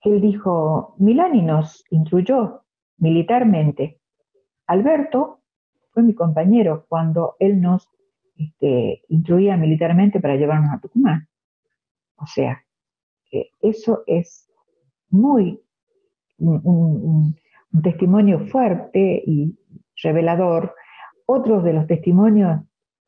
[0.01, 2.63] él dijo, Milani nos instruyó
[2.97, 3.99] militarmente.
[4.67, 5.36] Alberto
[5.97, 7.89] fue mi compañero cuando él nos
[8.37, 11.27] este, instruía militarmente para llevarnos a Tucumán.
[12.17, 12.63] O sea,
[13.59, 14.47] eso es
[15.09, 15.59] muy
[16.37, 17.35] un,
[17.81, 19.57] testimonio fuerte y
[20.03, 20.75] revelador.
[21.25, 22.61] Otros de los testimonios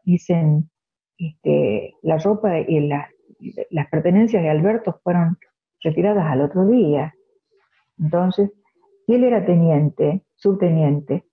[0.04, 0.72] dicen,
[1.16, 3.08] este, la ropa y la,
[3.70, 5.38] las pertenencias de Alberto fueron
[5.84, 7.14] retiradas al otro día.
[8.00, 8.52] Entonces,
[9.06, 11.24] él era teniente, subteniente,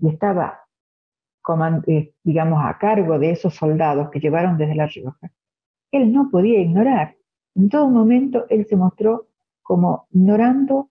[0.00, 0.67] y estaba,
[2.24, 5.30] digamos, a cargo de esos soldados que llevaron desde La Rioja.
[5.90, 7.16] Él no podía ignorar.
[7.54, 9.28] En todo momento él se mostró
[9.62, 10.90] como ignorando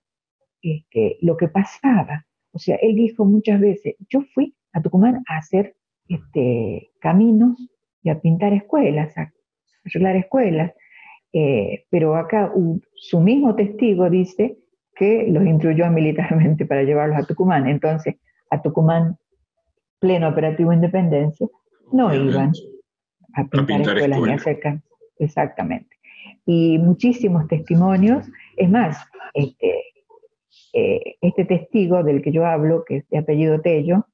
[0.62, 2.26] este, lo que pasaba.
[2.52, 5.76] O sea, él dijo muchas veces, yo fui a Tucumán a hacer
[6.08, 7.58] este, caminos
[8.02, 9.14] y a pintar escuelas,
[9.86, 10.74] arreglar escuelas.
[11.34, 12.52] Eh, pero acá
[12.96, 14.58] su mismo testigo dice
[14.96, 17.68] que los instruyó militarmente para llevarlos a Tucumán.
[17.68, 18.16] Entonces,
[18.50, 19.18] a Tucumán,
[20.00, 21.48] pleno operativo independencia,
[21.92, 22.52] no iban.
[23.34, 24.82] a pintar, escuelas, y hacer
[25.20, 25.96] Exactamente.
[26.46, 28.30] Y muchísimos testimonios.
[28.56, 28.98] Es más,
[29.34, 29.84] este,
[30.74, 34.08] eh, este testigo del que yo hablo, que es de apellido Tello,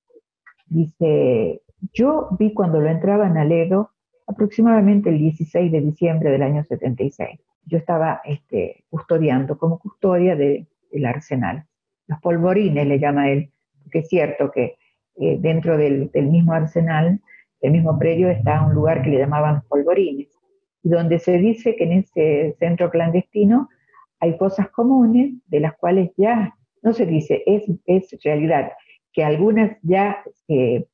[0.67, 1.61] dice,
[1.93, 3.91] yo vi cuando lo entraba en Aledo
[4.27, 7.39] aproximadamente el 16 de diciembre del año 76.
[7.65, 10.67] Yo estaba este, custodiando como custodia del
[11.05, 11.65] arsenal.
[12.07, 13.51] Los polvorines le llama él,
[13.83, 14.77] porque es cierto que
[15.19, 17.21] eh, dentro del, mismo arsenal,
[17.61, 20.29] del mismo predio, está un lugar que le llamaban los polvorines,
[20.81, 23.69] donde se dice que en ese centro clandestino
[24.19, 28.71] hay cosas comunes de las cuales ya, no se dice, es, es realidad,
[29.13, 30.87] que algunas ya se,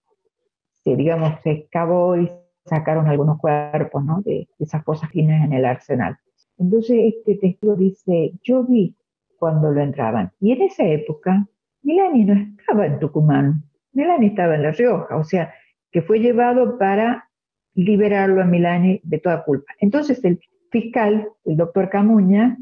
[0.83, 2.29] digamos, se excavó y
[2.65, 4.21] sacaron algunos cuerpos ¿no?
[4.21, 6.17] de, esas cosas finas en el arsenal.
[6.57, 8.95] Entonces este testigo dice, yo vi
[9.37, 10.31] cuando lo entraban.
[10.39, 11.47] Y en esa época,
[11.81, 15.53] Milani no estaba en Tucumán, Milani estaba en La Rioja, o sea,
[15.91, 17.29] que fue llevado para
[17.73, 19.73] liberarlo a Milani de toda culpa.
[19.79, 20.39] Entonces el
[20.71, 22.57] fiscal, el doctor Camuña,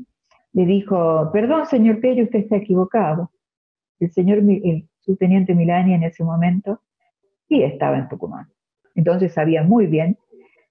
[0.53, 3.31] le dijo, perdón, señor Pello, usted está equivocado.
[3.99, 6.81] El señor, el subteniente Milani en ese momento,
[7.47, 8.47] sí estaba en Tucumán.
[8.95, 10.17] Entonces sabía muy bien,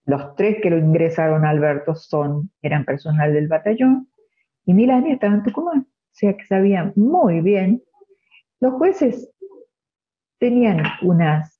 [0.04, 4.08] los tres que lo ingresaron a Alberto son, eran personal del batallón,
[4.64, 5.80] y Milani estaba en Tucumán.
[5.80, 7.82] O sea que sabían muy bien.
[8.60, 9.30] Los jueces
[10.38, 11.50] tenían una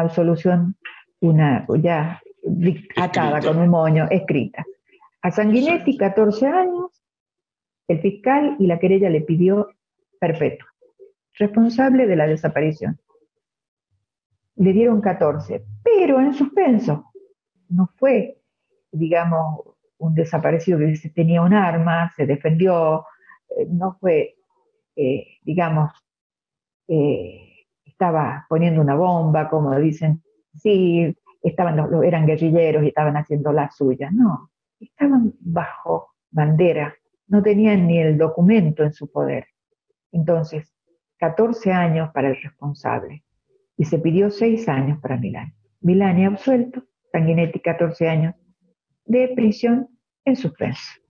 [0.00, 0.76] absolución,
[1.20, 2.20] una ya
[2.96, 4.64] atada con un moño, escrita.
[5.22, 7.02] A Sanguinetti, 14 años,
[7.88, 9.68] el fiscal y la querella le pidió
[10.20, 10.68] perpetuo,
[11.34, 13.00] responsable de la desaparición.
[14.56, 17.04] Le dieron 14, pero en suspenso.
[17.68, 18.38] No fue,
[18.92, 19.62] digamos,
[19.98, 23.04] un desaparecido que tenía un arma, se defendió,
[23.56, 24.36] eh, no fue,
[24.96, 25.92] eh, digamos,
[26.88, 27.47] eh,
[27.98, 30.22] estaba poniendo una bomba, como dicen,
[30.54, 36.94] sí, estaban eran guerrilleros y estaban haciendo la suya, no, estaban bajo bandera
[37.28, 39.46] no tenían ni el documento en su poder.
[40.12, 40.74] Entonces,
[41.18, 43.22] 14 años para el responsable
[43.76, 45.52] y se pidió 6 años para Milani.
[45.80, 48.34] Milani absuelto, Sanguinetti 14 años
[49.04, 49.88] de prisión
[50.24, 51.00] en suspenso.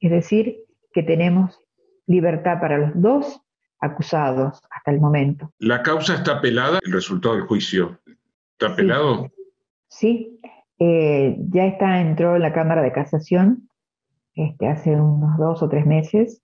[0.00, 0.56] Es decir,
[0.92, 1.60] que tenemos
[2.06, 3.42] libertad para los dos
[3.82, 5.52] acusados hasta el momento.
[5.58, 6.78] ¿La causa está pelada?
[6.82, 7.98] ¿El resultado del juicio
[8.52, 9.30] está pelado?
[9.88, 10.40] Sí,
[10.78, 13.68] eh, ya está, entró en la Cámara de Casación
[14.34, 16.42] este, hace unos dos o tres meses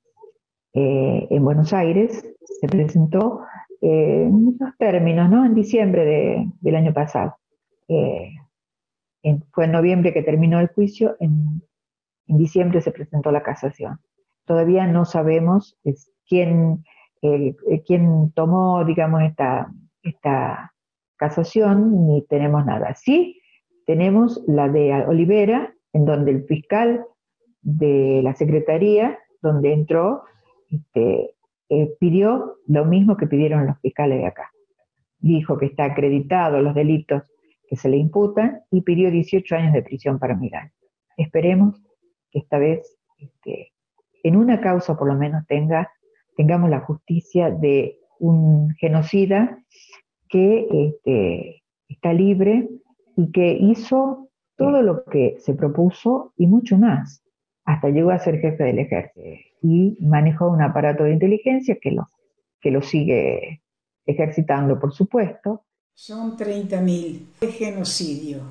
[0.74, 2.26] eh, en Buenos Aires,
[2.60, 3.40] se presentó
[3.80, 5.44] eh, en esos términos, ¿no?
[5.44, 7.36] En diciembre del año pasado.
[7.88, 8.34] Eh,
[9.52, 11.62] fue en noviembre que terminó el juicio, en,
[12.26, 14.00] diciembre se presentó la casación.
[14.44, 15.78] Todavía no sabemos
[16.28, 16.84] quién,
[17.86, 20.72] quién tomó, digamos, esta, esta
[21.16, 22.94] casación, ni tenemos nada.
[22.94, 23.40] Sí,
[23.86, 27.04] tenemos la de Olivera, en donde el fiscal
[27.62, 30.22] de la Secretaría, donde entró,
[30.70, 31.34] este,
[31.70, 34.50] eh, pidió lo mismo que pidieron los fiscales de acá.
[35.18, 37.22] Dijo que está acreditado los delitos
[37.68, 40.72] que se le imputan y pidió 18 años de prisión para Milán.
[41.16, 41.82] Esperemos
[42.30, 43.72] que esta vez, este,
[44.22, 45.92] en una causa por lo menos, tenga,
[46.38, 49.58] tengamos la justicia de un genocida
[50.28, 52.68] que este, está libre
[53.16, 57.24] y que hizo todo lo que se propuso y mucho más
[57.64, 59.20] hasta llegó a ser jefe del ejército
[59.62, 62.06] y manejó un aparato de inteligencia que lo,
[62.60, 63.62] que lo sigue
[64.06, 65.64] ejercitando, por supuesto.
[65.92, 67.26] Son 30.000.
[67.40, 68.42] Es genocidio.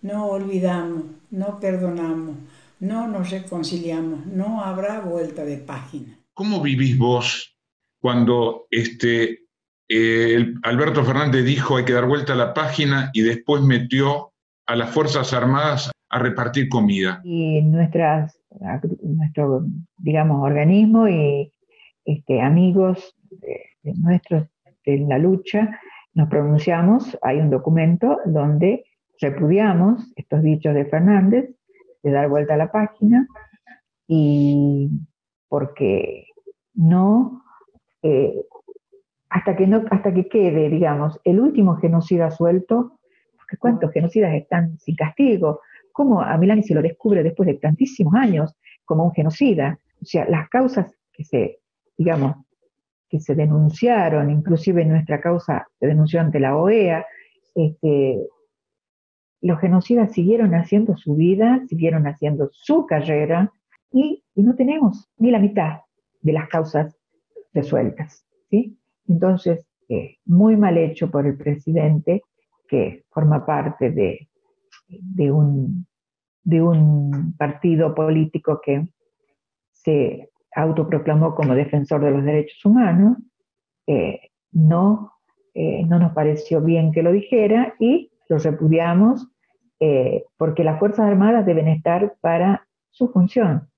[0.00, 2.36] No olvidamos, no perdonamos,
[2.78, 6.21] no nos reconciliamos, no habrá vuelta de página.
[6.34, 7.56] ¿Cómo vivís vos
[8.00, 9.40] cuando este,
[9.88, 14.32] eh, Alberto Fernández dijo hay que dar vuelta a la página y después metió
[14.66, 17.20] a las Fuerzas Armadas a repartir comida?
[17.24, 18.42] Y nuestras
[19.02, 19.64] nuestro,
[19.98, 21.52] digamos, organismo y
[22.04, 24.48] este, amigos de, nuestros
[24.84, 25.80] en la lucha,
[26.14, 28.84] nos pronunciamos, hay un documento donde
[29.20, 31.50] repudiamos estos dichos de Fernández,
[32.02, 33.28] de dar vuelta a la página,
[34.08, 34.90] y
[35.52, 36.28] porque
[36.72, 37.44] no,
[38.02, 38.46] eh,
[39.28, 42.98] hasta, que no hasta que quede, digamos, el último genocida suelto,
[43.36, 45.60] porque cuántos genocidas están sin castigo,
[45.92, 49.78] cómo a Milani se lo descubre después de tantísimos años como un genocida.
[50.00, 51.58] O sea, las causas que se,
[51.98, 52.34] digamos,
[53.10, 57.04] que se denunciaron, inclusive nuestra causa se denunció ante la OEA,
[57.54, 58.26] este,
[59.42, 63.52] los genocidas siguieron haciendo su vida, siguieron haciendo su carrera
[63.92, 65.80] y, no tenemos ni la mitad
[66.20, 66.96] de las causas
[67.52, 68.26] resueltas.
[68.50, 68.78] ¿sí?
[69.06, 72.22] Entonces, eh, muy mal hecho por el presidente,
[72.66, 74.28] que forma parte de
[74.88, 75.86] de un,
[76.44, 78.86] de un partido político que
[79.72, 83.18] se autoproclamó como defensor de los derechos humanos,
[83.86, 84.20] eh,
[84.52, 85.12] no,
[85.54, 89.28] eh, no nos pareció bien que lo dijera y lo repudiamos
[90.36, 93.68] porque las Fuerzas Armadas deben estar para su función,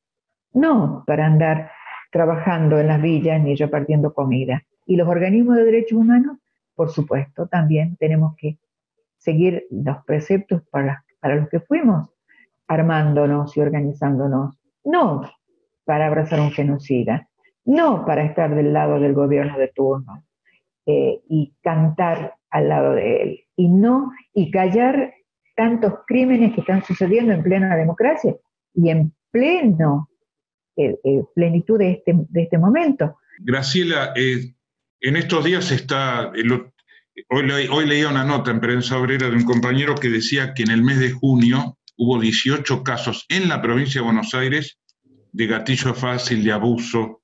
[0.54, 1.70] no para andar
[2.10, 4.62] trabajando en las villas ni repartiendo comida.
[4.86, 6.38] Y los organismos de derechos humanos,
[6.74, 8.58] por supuesto, también tenemos que
[9.18, 12.08] seguir los preceptos para, para los que fuimos
[12.68, 15.22] armándonos y organizándonos, no
[15.84, 17.28] para abrazar un genocida,
[17.64, 20.24] no para estar del lado del gobierno de turno
[20.86, 25.14] eh, y cantar al lado de él, y no, y callar
[25.56, 28.34] tantos crímenes que están sucediendo en plena democracia
[28.74, 30.08] y en pleno
[30.76, 33.18] eh, eh, plenitud de este, de este momento.
[33.38, 36.32] Graciela, en estos días está,
[37.30, 40.82] hoy, leía una nota en prensa obrera de un compañero que decía que en el
[40.82, 44.78] mes de junio hubo 18 casos en la provincia de Buenos Aires
[45.32, 47.22] de gatillo fácil, de abuso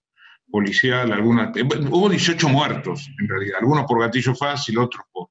[0.50, 5.28] policial, algunas, eh, hubo 18 muertos en realidad, algunos por gatillo fácil, otros por,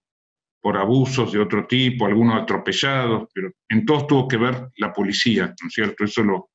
[0.61, 5.47] por abusos de otro tipo, algunos atropellados, pero en todos tuvo que ver la policía,
[5.47, 6.03] ¿no es cierto?
[6.03, 6.49] Eso lo,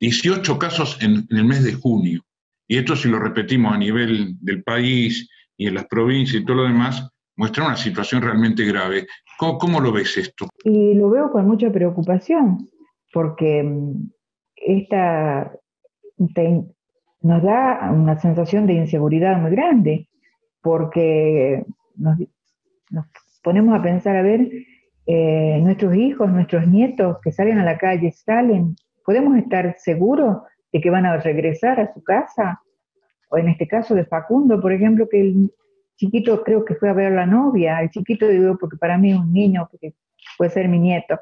[0.00, 2.22] 18 casos en, el mes de junio.
[2.66, 6.58] Y esto si lo repetimos a nivel del país y en las provincias y todo
[6.58, 9.06] lo demás, muestra una situación realmente grave.
[9.38, 10.48] ¿Cómo, lo ves esto?
[10.64, 12.68] Y lo veo con mucha preocupación,
[13.12, 14.10] porque mm,
[14.56, 15.52] esta
[17.20, 20.08] nos da una sensación de inseguridad muy grande,
[20.60, 21.64] porque
[21.96, 22.18] nos,
[23.42, 24.50] ponemos a pensar, a ver,
[25.06, 28.76] eh, nuestros hijos, nuestros nietos que salen a la calle, salen,
[29.08, 30.36] ¿podemos estar seguros
[30.70, 32.60] de que van a regresar a su casa?
[33.30, 35.50] O en este caso de Facundo, por ejemplo, que el
[35.96, 39.12] chiquito creo que fue a ver a la novia, el chiquito digo porque para mí
[39.12, 39.94] es un niño, porque
[40.36, 41.18] puede ser mi nieto,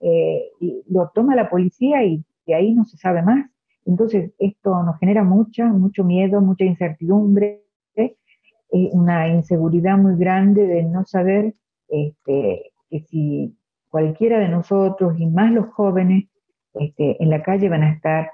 [0.00, 3.50] eh, y lo toma la policía y de ahí no se sabe más.
[3.86, 7.62] Entonces, esto nos genera mucha, mucho miedo, mucha incertidumbre,
[7.96, 8.16] eh,
[8.92, 11.54] una inseguridad muy grande de no saber
[11.88, 13.56] este, que si
[13.88, 16.29] cualquiera de nosotros y más los jóvenes
[16.74, 18.30] este, en la calle van a estar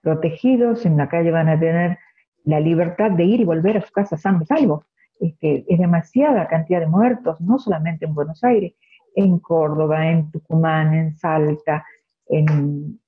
[0.00, 1.98] protegidos, en la calle van a tener
[2.44, 4.84] la libertad de ir y volver a su casa sano y salvo.
[5.18, 8.74] Este, es demasiada cantidad de muertos, no solamente en Buenos Aires,
[9.14, 11.84] en Córdoba, en Tucumán, en Salta,
[12.28, 13.00] en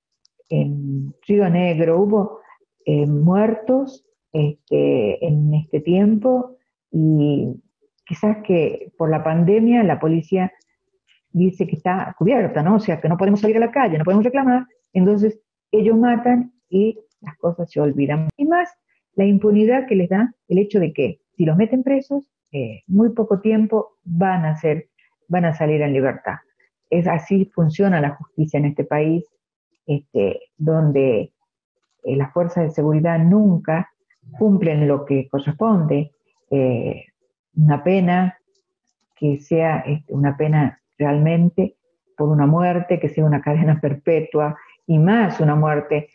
[0.49, 2.41] en Río Negro hubo
[2.85, 6.57] eh, muertos este, en este tiempo
[6.91, 7.55] y
[8.07, 10.53] quizás que por la pandemia la policía
[11.33, 12.77] dice que está cubierta, ¿no?
[12.77, 16.53] O sea, que no podemos salir a la calle, no podemos reclamar, entonces ellos matan
[16.69, 18.29] y las cosas se olvidan.
[18.37, 18.71] Y más
[19.15, 23.11] la impunidad que les da el hecho de que si los meten presos, eh, muy
[23.11, 24.89] poco tiempo van a ser,
[25.29, 26.37] van a salir en libertad.
[26.91, 29.25] Es así funciona la justicia en este país
[29.87, 31.33] este, donde
[32.05, 33.91] eh, las fuerzas de seguridad nunca
[34.39, 36.13] cumplen lo que corresponde,
[36.51, 37.05] eh,
[37.55, 38.39] una pena
[39.17, 41.77] que sea este, una pena realmente
[42.17, 46.11] por una muerte, que sea una cadena perpetua y más una muerte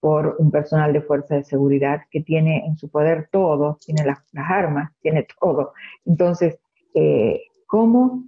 [0.00, 4.18] por un personal de fuerza de seguridad que tiene en su poder todo, tiene las,
[4.34, 5.74] armas, tiene todo.
[6.06, 6.58] Entonces,
[6.94, 8.24] eh, ¿cómo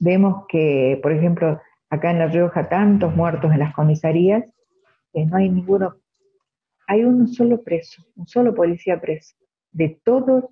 [0.00, 4.44] vemos que, por ejemplo, acá en La Rioja tantos muertos en las comisarías,
[5.12, 5.94] que no hay ninguno,
[6.88, 9.36] hay un solo preso, un solo policía preso,
[9.70, 10.44] de todos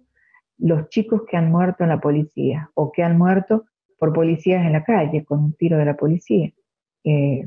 [0.59, 3.65] los chicos que han muerto en la policía o que han muerto
[4.01, 6.51] por policías en la calle con un tiro de la policía.
[7.05, 7.45] Eh,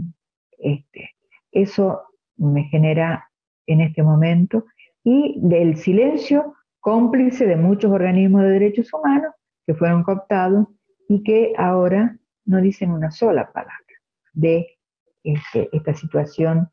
[0.59, 1.09] este,
[1.51, 2.03] eso
[2.37, 3.29] me genera
[3.65, 4.65] en este momento
[5.03, 9.33] y del silencio cómplice de muchos organismos de derechos humanos
[9.65, 10.67] que fueron cooptados
[11.09, 13.73] y que ahora no dicen una sola palabra
[14.33, 14.67] de
[15.23, 16.69] este, esta situación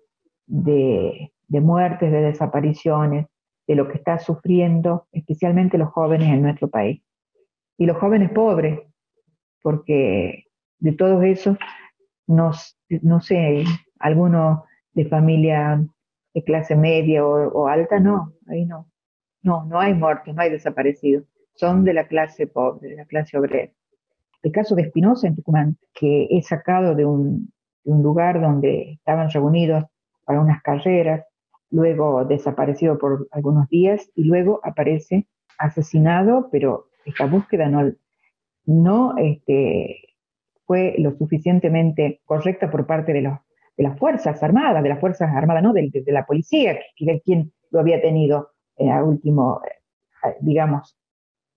[0.46, 3.26] de, muertes, de desapariciones,
[3.66, 7.02] de lo que está sufriendo especialmente los jóvenes en nuestro país.
[7.78, 8.80] Y los jóvenes pobres,
[9.62, 10.44] porque
[10.78, 11.58] de todos esos,
[12.26, 12.52] no
[13.20, 13.64] sé,
[13.98, 15.84] algunos de familia
[16.34, 18.88] de clase media o, alta, no, ahí no.
[19.42, 21.24] No, no hay muertos, no hay desaparecidos.
[21.54, 23.70] Son de la clase pobre, de la clase obrera
[24.42, 27.52] el caso de Espinosa en Tucumán, que es sacado de un,
[27.84, 29.84] lugar donde estaban reunidos
[30.24, 31.24] para unas carreras,
[31.70, 35.26] luego desaparecido por algunos días y luego aparece
[35.58, 37.92] asesinado, pero esta búsqueda no,
[38.70, 40.14] no este,
[40.64, 45.72] fue lo suficientemente correcta por parte de, las Fuerzas Armadas, de las Fuerzas Armadas, no,
[45.72, 49.60] de, la policía, que, quien lo había tenido eh, a último,
[50.24, 50.96] eh, digamos,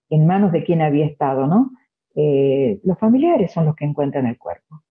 [0.09, 1.72] en manos de quien había estado, ¿no?
[2.16, 4.84] Eh, los familiares son los que encuentran el cuerpo.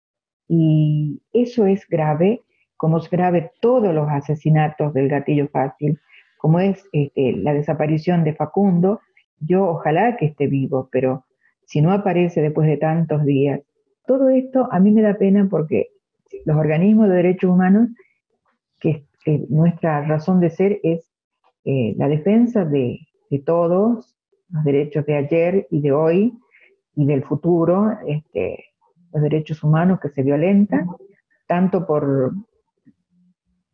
[0.47, 2.43] Y eso es grave,
[2.77, 5.99] como es grave todos los asesinatos del gatillo fácil,
[6.37, 8.99] como es este, la desaparición de Facundo.
[9.39, 11.25] Yo ojalá que esté vivo, pero
[11.71, 13.61] si no aparece después de tantos días,
[14.05, 15.91] todo esto a mí me da pena porque
[16.43, 17.87] los organismos de derechos humanos,
[18.77, 19.05] que,
[19.47, 21.09] nuestra razón de ser es
[21.63, 22.99] eh, la defensa de,
[23.29, 24.17] de, todos,
[24.49, 26.33] los derechos de ayer y de hoy
[26.93, 28.65] y del futuro, este,
[29.13, 30.87] los derechos humanos que se violentan,
[31.47, 32.33] tanto por,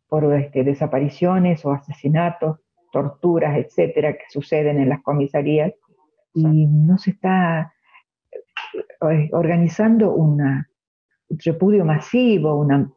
[0.08, 2.60] por este, desapariciones o asesinatos,
[2.92, 5.72] torturas, etcétera, que suceden en las comisarías,
[6.32, 7.72] y no se está
[9.32, 10.40] organizando un
[11.44, 12.90] repudio masivo, una,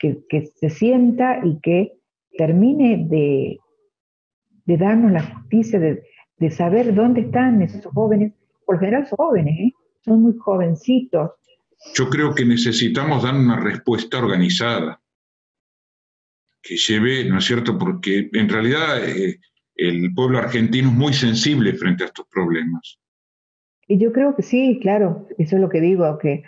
[0.00, 1.98] que, se sienta y que
[2.36, 3.58] termine de,
[4.76, 8.32] darnos la justicia, de, saber dónde están esos jóvenes,
[8.66, 9.72] por lo general son jóvenes, ¿eh?
[10.04, 11.30] son muy jovencitos,
[11.92, 15.00] yo creo que necesitamos dar una respuesta organizada
[16.62, 17.76] que lleve, ¿no es cierto?
[17.78, 19.38] Porque en realidad eh,
[19.74, 22.98] el pueblo argentino es muy sensible frente a estos problemas.
[23.86, 26.42] Y yo creo que sí, claro, eso es lo que digo, que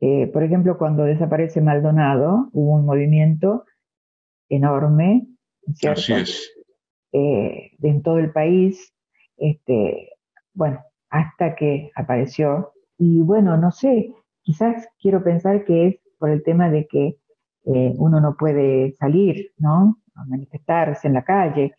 [0.00, 3.64] eh, por ejemplo cuando desaparece Maldonado hubo un movimiento
[4.48, 5.26] enorme,
[5.74, 6.00] ¿cierto?
[6.00, 6.52] Así es.
[7.12, 8.92] Eh, en todo el país,
[9.36, 10.10] este,
[10.54, 10.80] bueno,
[11.10, 12.72] hasta que apareció.
[12.98, 17.16] Y bueno, no sé, Quizás quiero pensar que es por el tema de que
[17.64, 19.98] eh, uno no puede salir, ¿no?
[20.16, 21.74] A manifestarse en la calle,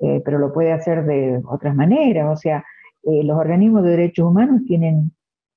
[0.00, 2.32] eh, pero lo puede hacer de otras maneras.
[2.32, 2.64] O sea,
[3.06, 5.12] eh, los organismos de derechos humanos tienen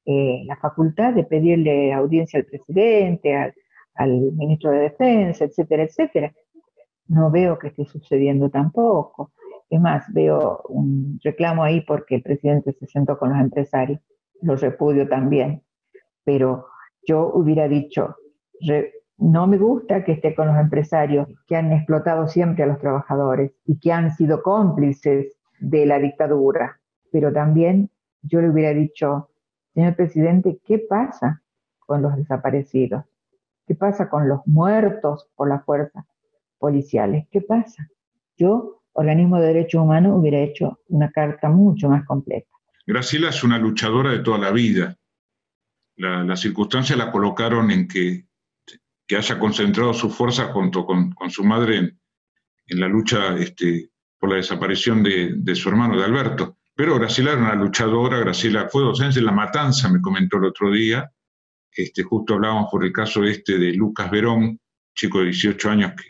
[0.10, 3.54] la facultad de pedirle audiencia al presidente, al,
[3.96, 6.32] al ministro de Defensa, etcétera, etcétera.
[7.10, 9.34] No veo que esté sucediendo tampoco.
[9.70, 14.00] Es más, veo un reclamo ahí porque el presidente se sentó con los empresarios.
[14.42, 15.62] Lo repudio también
[16.28, 16.68] pero
[17.08, 18.18] yo hubiera dicho,
[19.18, 23.54] no me gusta que esté con los empresarios que han explotado siempre a los trabajadores
[23.66, 26.82] y que han sido cómplices de la dictadura,
[27.12, 27.90] pero también
[28.22, 29.30] yo le hubiera dicho,
[29.74, 31.42] señor presidente, ¿qué pasa
[31.80, 33.06] con los desaparecidos?
[33.66, 36.06] ¿Qué pasa con los muertos por las fuerzas
[36.58, 37.28] policiales?
[37.32, 37.88] ¿Qué pasa?
[38.38, 42.50] Yo, organismo de derechos humanos, hubiera hecho una carta mucho más completa.
[42.86, 44.98] Graciela es una luchadora de toda la vida
[45.98, 48.28] la, las circunstancias la colocaron en que,
[49.06, 51.78] que haya concentrado su fuerza junto con, su madre
[52.68, 53.90] en, la lucha este,
[54.20, 56.58] por la desaparición de, de, su hermano, de Alberto.
[56.78, 60.72] Pero Graciela era una luchadora, Graciela fue docente en La Matanza, me comentó el otro
[60.72, 61.12] día.
[61.76, 64.60] Este, justo hablábamos por el caso este de Lucas Verón,
[64.94, 66.04] chico de 18 años que,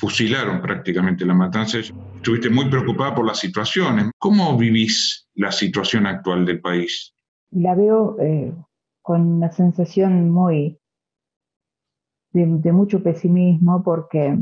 [0.00, 1.78] fusilaron prácticamente La Matanza.
[1.78, 4.10] Estuviste muy preocupada por las situaciones.
[4.18, 7.14] ¿Cómo vivís la situación actual del país?
[7.50, 8.52] La veo eh,
[9.02, 10.80] con una sensación muy
[12.32, 14.36] de, mucho pesimismo porque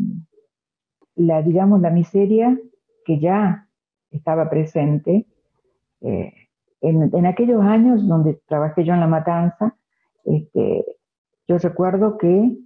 [1.16, 2.58] la, digamos, la miseria
[3.04, 3.68] que ya
[4.10, 5.26] estaba presente
[6.06, 6.32] eh,
[6.80, 9.76] en, aquellos años donde trabajé yo en la matanza,
[10.24, 10.84] este,
[11.48, 12.56] yo recuerdo que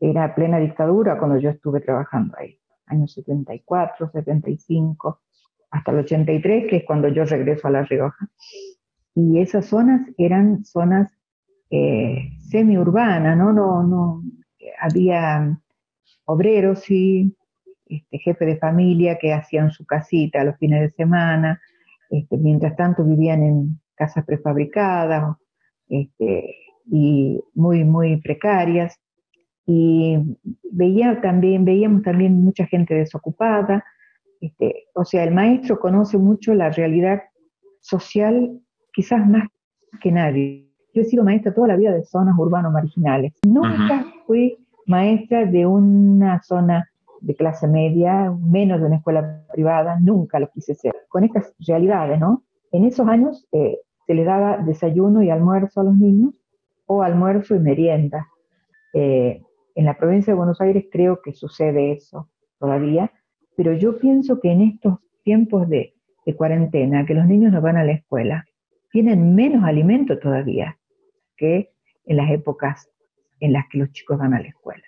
[0.00, 5.20] era plena dictadura cuando yo estuve trabajando ahí, años 74, 75,
[5.70, 8.28] hasta el 83, que es cuando yo regreso a La Rioja.
[9.14, 11.12] Y esas zonas eran zonas
[11.70, 13.52] eh, semi-urbana, ¿no?
[13.52, 14.22] No, no,
[14.80, 15.60] había
[16.24, 17.36] obreros y
[17.86, 21.60] este, jefe de familia que hacían su casita los fines de semana,
[22.10, 25.36] este, mientras tanto vivían en casas prefabricadas
[25.88, 26.56] este,
[26.86, 28.98] y muy, muy precarias.
[29.66, 30.18] Y
[30.72, 33.84] veía también, veíamos también mucha gente desocupada.
[34.40, 37.22] Este, o sea, el maestro conoce mucho la realidad
[37.80, 38.60] social,
[38.92, 39.48] quizás más
[40.02, 40.66] que nadie.
[40.92, 43.32] Yo he sido maestra toda la vida de zonas urbanos marginales.
[43.46, 44.56] Nunca fui
[44.86, 46.89] maestra de una zona
[47.20, 50.94] de clase media, menos de una escuela privada, nunca lo quise ser.
[51.08, 52.44] Con estas realidades, ¿no?
[52.72, 56.34] En esos años eh, se les daba desayuno y almuerzo a los niños,
[56.86, 58.26] o almuerzo y merienda.
[58.94, 59.42] Eh,
[59.76, 63.12] en la provincia de Buenos Aires creo que sucede eso todavía,
[63.56, 65.94] pero yo pienso que en estos tiempos de
[66.36, 68.44] cuarentena, que los niños no van a la escuela,
[68.90, 70.78] tienen menos alimento todavía
[71.36, 71.72] que
[72.04, 72.88] en las épocas
[73.40, 74.84] en las que los chicos van a la escuela.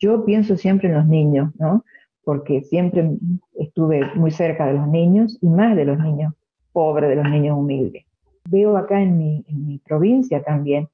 [0.00, 1.84] Yo pienso siempre en los niños, ¿no?
[2.24, 3.08] Porque siempre
[3.54, 6.32] estuve muy cerca de los niños y más de los niños
[6.72, 8.06] pobres, de los niños humildes.
[8.48, 10.88] Veo acá en mi, provincia también,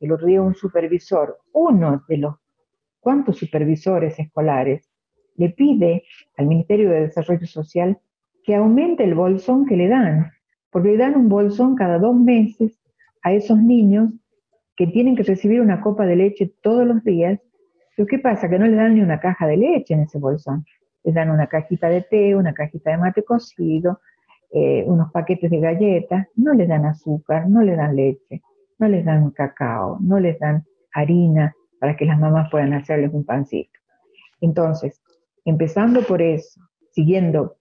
[0.00, 2.34] el otro día un supervisor, uno de los
[3.00, 4.90] cuantos supervisores escolares,
[5.36, 6.02] le pide
[6.36, 7.98] al Ministerio de Desarrollo Social
[8.42, 10.32] que aumente el bolsón que le dan,
[10.70, 12.76] porque le dan un bolsón cada dos meses
[13.22, 14.10] a esos niños
[14.76, 17.40] que tienen que recibir una copa de leche todos los días,
[17.98, 18.48] pero ¿qué pasa?
[18.48, 20.64] Que no les dan ni una caja de leche en ese bolsón.
[21.02, 24.00] Les dan una cajita de té, una cajita de mate cocido,
[24.52, 28.40] eh, unos paquetes de galletas, no les dan azúcar, no les dan leche,
[28.78, 33.24] no les dan cacao, no les dan harina para que las mamás puedan hacerles un
[33.24, 33.80] pancito.
[34.40, 35.02] Entonces,
[35.44, 36.60] empezando por eso,
[36.92, 37.56] siguiendo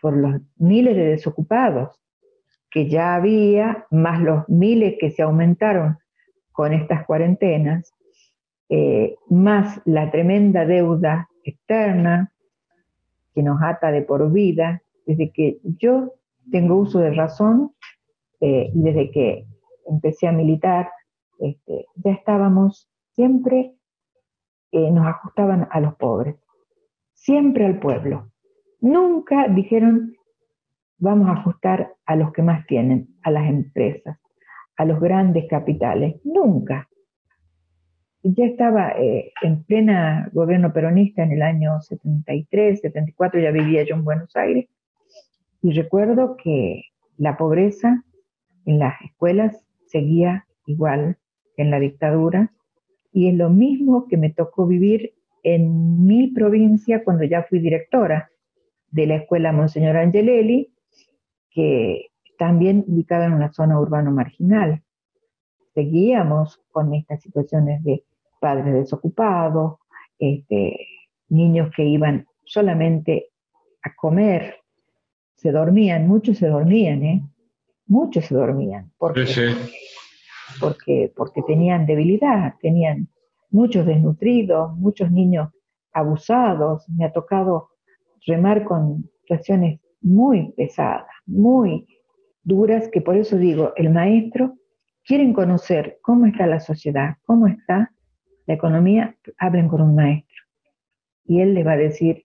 [0.00, 2.00] por los miles de desocupados
[2.70, 5.98] que ya había, más los miles que se aumentaron
[6.52, 7.92] con estas cuarentenas,
[8.74, 12.32] eh, más la tremenda deuda externa
[13.34, 16.14] que nos ata de por vida, desde que yo
[16.50, 17.74] tengo uso de razón
[18.40, 19.44] eh, y desde que
[19.86, 20.88] empecé a militar,
[21.38, 23.74] este, ya estábamos siempre,
[24.70, 26.36] eh, nos ajustaban a los pobres,
[27.12, 28.30] siempre al pueblo.
[28.80, 30.16] Nunca dijeron,
[30.96, 34.18] vamos a ajustar a los que más tienen, a las empresas,
[34.78, 36.22] a los grandes capitales.
[36.24, 36.88] Nunca.
[38.24, 43.96] Ya estaba eh, en plena gobierno peronista en el año 73, 74, ya vivía yo
[43.96, 44.68] en Buenos Aires,
[45.60, 46.82] y recuerdo que
[47.16, 48.04] la pobreza
[48.64, 51.18] en las escuelas seguía igual
[51.56, 52.52] que en la dictadura,
[53.12, 58.30] y es lo mismo que me tocó vivir en mi provincia cuando ya fui directora
[58.92, 60.72] de la escuela Monseñor Angelelli,
[61.50, 64.82] que también ubicada en una zona urbano marginal.
[65.74, 68.04] Seguíamos con estas situaciones de
[68.42, 69.78] padres desocupados,
[70.18, 70.88] este,
[71.28, 73.30] niños que iban solamente
[73.84, 74.56] a comer,
[75.36, 77.22] se dormían, muchos se dormían, ¿eh?
[77.86, 79.24] Muchos se dormían, porque,
[80.60, 83.08] porque, porque tenían debilidad, tenían
[83.50, 85.50] muchos desnutridos, muchos niños
[85.92, 86.88] abusados.
[86.88, 87.70] Me ha tocado
[88.26, 91.86] remar con situaciones muy pesadas, muy
[92.42, 94.56] duras que por eso digo, el maestro,
[95.04, 97.92] quieren conocer cómo está la sociedad, cómo está
[98.46, 100.42] la economía, hablen con un maestro.
[101.24, 102.22] Y él le va a decir,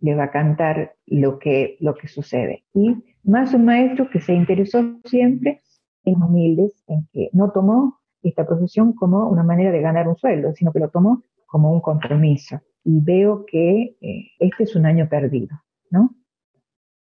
[0.00, 2.64] le va a cantar lo que, lo que sucede.
[2.74, 5.62] Y más un maestro que se interesó siempre
[6.04, 10.52] en humildes, en que no tomó esta profesión como una manera de ganar un sueldo,
[10.54, 12.60] sino que lo tomó como un compromiso.
[12.84, 15.56] Y veo que eh, este es un año perdido,
[15.90, 16.14] ¿no?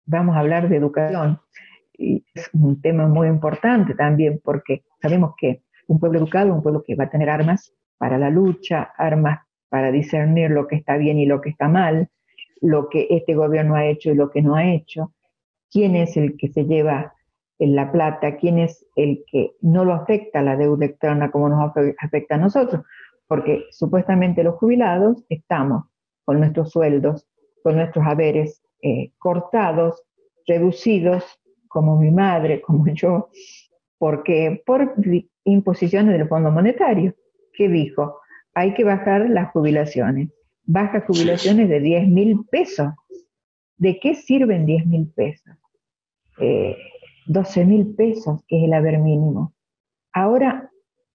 [0.07, 1.39] Vamos a hablar de educación
[2.03, 6.95] es un tema muy importante también porque sabemos que un pueblo educado, un pueblo que
[6.95, 7.73] va a tener armas
[8.03, 12.09] para la lucha, armas para discernir lo que está bien y lo que está mal,
[12.61, 15.13] lo que este gobierno ha hecho y lo que no ha hecho,
[15.71, 17.15] quién es el que se lleva
[17.61, 21.71] en la plata, quién es el que no lo afecta la deuda externa como nos
[22.01, 22.85] afecta a nosotros,
[23.29, 25.85] porque supuestamente los jubilados estamos
[26.25, 27.29] con nuestros sueldos,
[27.63, 30.03] con nuestros haberes eh, cortados,
[30.49, 33.29] reducidos como mi madre, como yo,
[33.97, 34.93] porque por
[35.45, 37.15] imposiciones del Fondo Monetario,
[37.53, 38.21] que dijo,
[38.55, 40.31] hay que bajar las jubilaciones.
[40.65, 42.93] Baja jubilaciones de 10 mil pesos.
[43.77, 45.57] ¿De qué sirven 10 mil pesos?
[47.27, 49.55] 12 eh, mil pesos, que es el haber mínimo.
[50.13, 50.71] Ahora,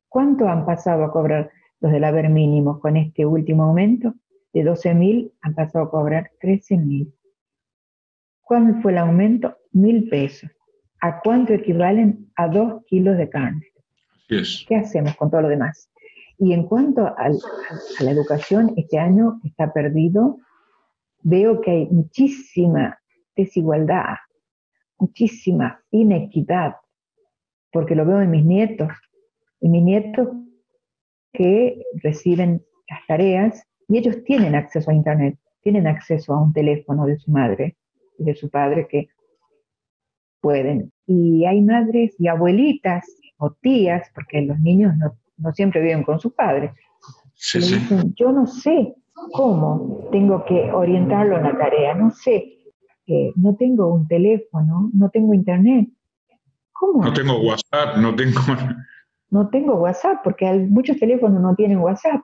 [0.10, 4.14] ¿cuánto han pasado a cobrar los del haber mínimo con este último aumento?
[4.54, 7.14] De 12 mil han pasado a cobrar 13 mil.
[8.42, 9.58] ¿Cuál fue el aumento?
[9.72, 10.50] Mil pesos.
[11.00, 12.32] ¿A cuánto equivalen?
[12.36, 13.68] A dos kilos de carne.
[14.68, 15.90] ¿Qué hacemos con todo lo demás?
[16.38, 17.30] Y en cuanto a
[18.00, 20.38] la educación, este año está perdido.
[21.24, 23.00] Veo que hay muchísima
[23.36, 24.16] desigualdad,
[25.00, 26.76] muchísima inequidad,
[27.72, 28.90] porque lo veo en mis nietos.
[29.62, 30.30] En mis nietos
[31.34, 37.06] que reciben las tareas y ellos tienen acceso a Internet, tienen acceso a un teléfono
[37.06, 37.76] de su madre
[38.18, 39.10] de su padre que
[40.42, 40.92] pueden.
[41.06, 43.06] Y hay madres y abuelitas
[43.38, 45.18] o tías, porque los niños no,
[45.54, 46.72] siempre viven con sus padres.
[48.16, 48.96] yo no sé
[49.34, 52.58] cómo tengo que orientarlo en la tarea, no sé,
[53.08, 55.90] eh, no tengo un teléfono, no tengo internet.
[56.74, 57.04] ¿Cómo?
[57.04, 58.40] No tengo WhatsApp, no tengo...
[59.30, 62.22] No tengo WhatsApp, porque muchos teléfonos no tienen WhatsApp.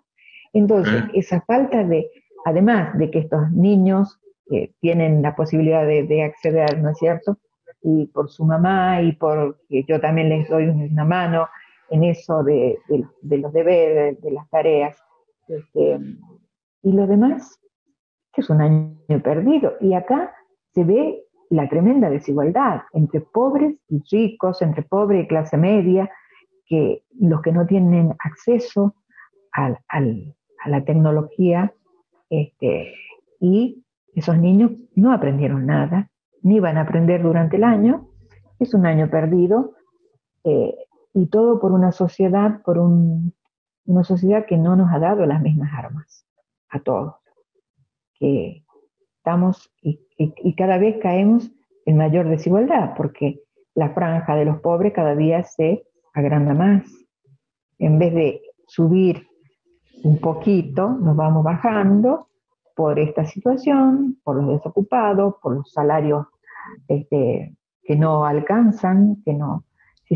[0.53, 1.11] Entonces, ¿Eh?
[1.16, 2.09] esa falta de,
[2.45, 7.38] además de que estos niños que tienen la posibilidad de, acceder, ¿no es cierto?
[7.82, 11.47] Y por su mamá y porque yo también les doy una mano
[11.90, 12.80] en eso de,
[13.22, 14.98] los deberes, de, las tareas.
[15.48, 16.00] Este,
[16.84, 17.60] y lo demás,
[18.34, 19.74] que es un año perdido.
[19.80, 20.34] Y acá
[20.74, 26.10] se ve la tremenda desigualdad entre pobres y ricos, entre pobre y clase media,
[26.66, 28.96] que los que no tienen acceso
[29.52, 29.78] a
[30.66, 31.72] la tecnología
[32.30, 32.96] este,
[33.40, 33.84] y
[34.16, 36.10] esos niños no aprendieron nada,
[36.42, 38.10] ni van a aprender durante el año.
[38.60, 39.76] Es un año perdido.
[40.44, 40.76] Eh,
[41.14, 45.72] y todo por una sociedad, por una sociedad que no nos ha dado las mismas
[45.74, 46.26] armas
[46.70, 47.16] a todos,
[48.16, 48.64] que
[49.18, 51.51] estamos y, y cada vez caemos
[51.86, 53.41] en mayor desigualdad, porque
[53.76, 56.86] la franja de los pobres cada día se agranda más.
[57.80, 59.28] En vez de subir
[60.03, 62.28] un poquito, nos vamos bajando
[62.76, 66.28] por esta situación, por los desocupados, por los salarios
[66.88, 69.66] este, que no alcanzan, que no,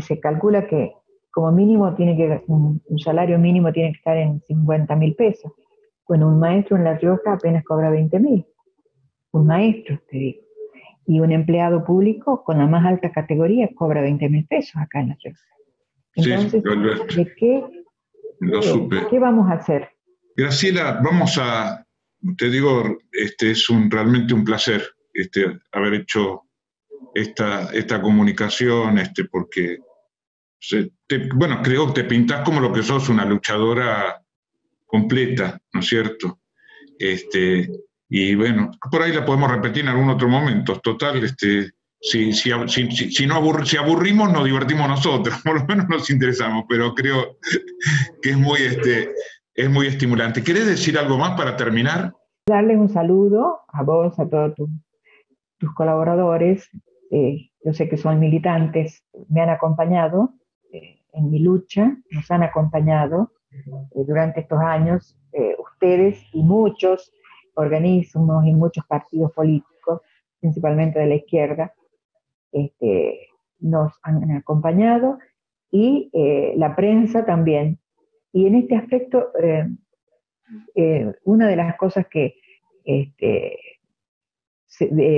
[0.00, 0.92] si se calcula que
[1.30, 5.52] como mínimo tiene que, un, salario mínimo tiene que estar en 50 mil pesos.
[6.06, 8.46] Bueno, un maestro en La Rioja apenas cobra 20 mil.
[9.32, 10.42] Un maestro, te digo.
[11.06, 15.08] Y un empleado público con la más alta categoría cobra 20 mil pesos acá en
[15.10, 15.40] La Rioja.
[16.14, 17.64] Entonces, ¿de qué,
[19.10, 19.90] qué vamos a hacer?
[20.36, 21.84] Graciela, vamos a,
[22.36, 24.82] te digo, este es un, realmente un placer
[25.12, 26.42] este, haber hecho
[27.14, 29.78] esta, esta comunicación, este, porque,
[31.34, 34.22] bueno, creo que te pintas como lo que sos, una luchadora
[34.86, 36.40] completa, ¿no es cierto?
[36.98, 37.70] Este,
[38.08, 40.80] y bueno, por ahí la podemos repetir en algún otro momento.
[40.80, 46.10] Total, este, si, si, si, no si aburrimos, nos divertimos nosotros, por lo menos nos
[46.10, 47.38] interesamos, pero creo
[48.22, 49.12] que es muy, este,
[49.54, 50.42] es muy estimulante.
[50.42, 52.14] ¿Querés decir algo más para terminar?
[52.46, 54.54] Darles un saludo a vos, a todos
[55.58, 56.68] tus colaboradores.
[57.10, 60.34] Eh, yo sé que son militantes, me han acompañado
[61.12, 65.14] en mi lucha, nos han acompañado eh, durante estos años,
[65.58, 67.12] ustedes y muchos
[67.54, 70.00] organismos y muchos partidos políticos,
[70.40, 71.72] principalmente de la izquierda,
[72.50, 73.28] este,
[73.60, 75.18] nos han acompañado
[75.70, 76.10] y
[76.56, 77.78] la prensa también.
[78.32, 79.28] Y en este aspecto,
[81.24, 82.34] una de las cosas que
[82.84, 83.58] este,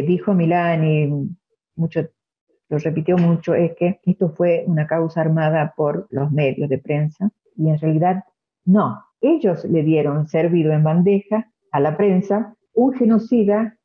[0.07, 1.09] dijo Milán y
[1.77, 2.09] mucho,
[2.71, 7.31] lo repitió mucho, es que esto fue una causa armada por los medios de prensa
[7.57, 8.25] y en realidad
[8.65, 9.05] no.
[9.21, 13.77] Ellos le dieron servido en bandeja a la prensa un genocida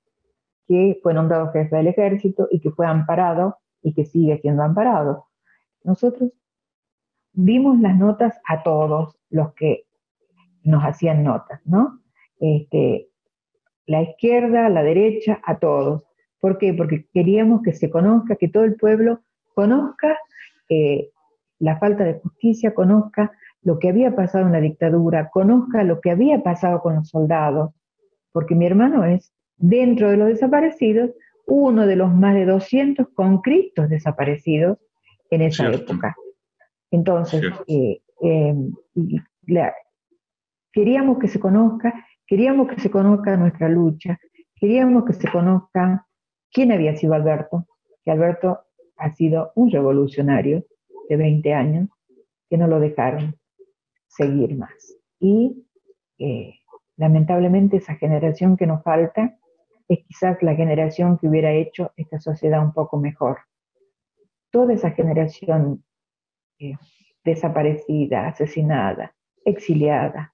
[0.67, 5.27] que fue nombrado jefe del ejército y que fue amparado y que sigue siendo amparado.
[5.83, 6.31] Nosotros
[7.33, 9.85] dimos las notas a todos los que
[10.63, 12.01] nos hacían notas, ¿no?
[12.39, 13.09] Este,
[13.85, 16.03] la izquierda, la derecha, a todos.
[16.39, 16.73] ¿Por qué?
[16.73, 19.21] Porque queríamos que se conozca, que todo el pueblo
[19.53, 20.17] conozca
[20.69, 21.09] eh,
[21.59, 23.31] la falta de justicia, conozca
[23.61, 27.73] lo que había pasado en la dictadura, conozca lo que había pasado con los soldados,
[28.31, 31.11] porque mi hermano es, dentro de los desaparecidos,
[31.47, 34.77] uno de los más de 200 conscriptos desaparecidos
[35.29, 36.15] en esa época.
[36.91, 38.55] Entonces, eh, eh,
[40.73, 41.93] queríamos que se conozca
[42.27, 44.19] Queríamos que se conozca nuestra lucha,
[44.55, 46.04] queríamos que se conozca
[46.55, 47.67] quién había sido Alberto,
[48.05, 48.61] que Alberto
[48.95, 50.65] ha sido un revolucionario
[51.09, 51.89] de 20 años,
[52.49, 53.35] que no lo dejaron
[54.07, 54.97] seguir más.
[55.19, 55.67] Y
[56.17, 56.53] eh,
[56.95, 59.37] lamentablemente esa generación que nos falta
[59.89, 63.39] es quizás la generación que hubiera hecho esta sociedad un poco mejor.
[64.49, 65.83] Toda esa generación
[66.57, 66.77] eh,
[67.25, 70.33] desaparecida, asesinada, exiliada,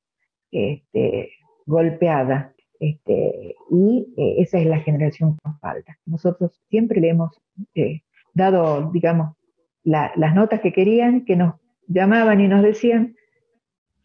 [0.52, 1.32] este,
[1.66, 2.54] golpeada.
[2.82, 6.00] Este, y eh, esa es la generación que falta.
[6.08, 7.40] Nosotros siempre le hemos
[7.76, 8.02] eh,
[8.34, 9.38] dado, digamos,
[9.84, 11.56] las notas que querían, que nos
[11.88, 13.16] llamaban y nos decían,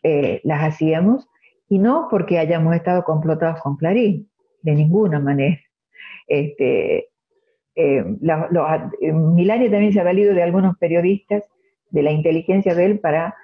[0.02, 1.26] eh, las hacíamos,
[1.70, 4.28] y no porque hayamos estado complotados con Clarín,
[4.60, 5.58] de ninguna manera.
[6.26, 7.08] Este,
[9.70, 11.44] también se ha valido de algunos periodistas,
[11.90, 13.34] de la inteligencia de él, para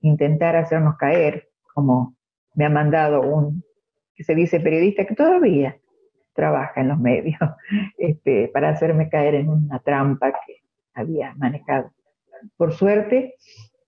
[0.00, 2.16] intentar hacernos caer, como
[2.54, 3.62] me ha mandado un,
[4.20, 5.78] que se dice periodista, que todavía
[6.34, 7.38] trabaja en los medios,
[7.96, 10.56] este, para hacerme caer en una trampa que
[10.92, 11.90] había manejado.
[12.58, 13.36] Por suerte,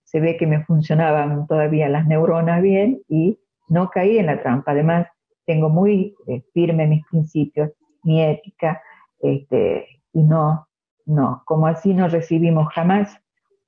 [0.05, 4.73] se ve que me funcionaban todavía las neuronas bien y no caí en la trampa.
[4.73, 5.07] Además,
[5.45, 7.71] tengo muy eh, firme mis principios,
[8.03, 8.81] mi ética,
[9.21, 10.67] este, y no,
[11.05, 13.21] no, como así no recibimos jamás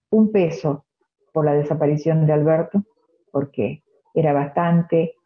[0.08, 0.86] un peso
[1.34, 2.82] por la desaparición de Alberto,
[3.30, 3.82] porque
[4.14, 5.16] era bastante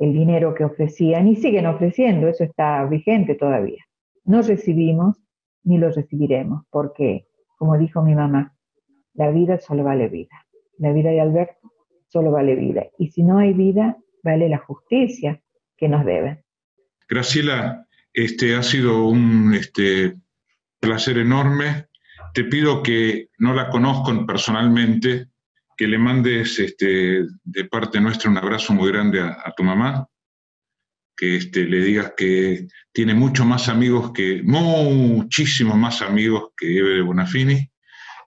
[0.00, 3.84] el dinero que ofrecían y siguen ofreciendo, eso está vigente todavía.
[4.24, 5.18] No recibimos
[5.62, 7.26] ni lo recibiremos, porque,
[7.56, 8.56] como dijo mi mamá,
[9.12, 10.46] la vida solo vale vida.
[10.78, 11.70] La vida de Alberto
[12.08, 12.86] solo vale vida.
[12.98, 15.42] Y si no hay vida, vale la justicia
[15.76, 16.42] que nos deben.
[17.06, 20.16] Graciela, este ha sido un este,
[20.80, 21.88] placer enorme.
[22.32, 25.26] Te pido que no la conozco personalmente,
[25.80, 30.06] que le mandes este, de parte nuestra un abrazo muy grande a, tu mamá,
[31.16, 36.96] que este, le digas que tiene mucho más amigos que, muchísimos más amigos que Eve
[36.96, 37.70] de Bonafini,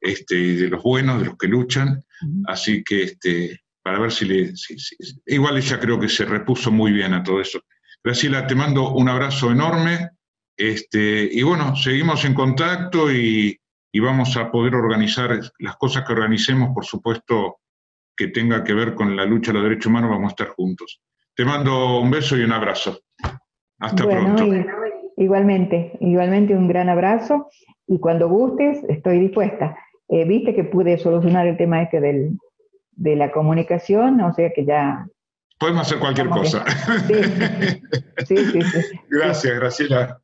[0.01, 2.03] este, y de los buenos, de los que luchan.
[2.47, 4.51] Así que este, para ver si le...
[5.27, 7.61] igual ella creo que se repuso muy bien a todo eso.
[8.03, 10.09] Graciela, te mando un abrazo enorme.
[10.57, 13.59] Este, y bueno, seguimos en contacto y,
[13.95, 17.59] y vamos a poder organizar las cosas que organicemos, por supuesto,
[18.17, 20.99] que tenga que ver con la lucha de los derechos humanos, vamos a estar juntos.
[21.35, 22.99] Te mando un beso y un abrazo.
[23.79, 24.45] Hasta pronto.
[25.15, 27.49] Igualmente, igualmente un gran abrazo
[27.85, 29.77] y cuando gustes estoy dispuesta.
[30.09, 32.39] Eh, viste que pude solucionar el tema este del,
[32.93, 35.05] de la comunicación, o sea que ya...
[35.59, 36.65] Podemos hacer cualquier cosa.
[38.25, 38.99] sí, sí, sí.
[39.09, 40.22] Gracias, Graciela.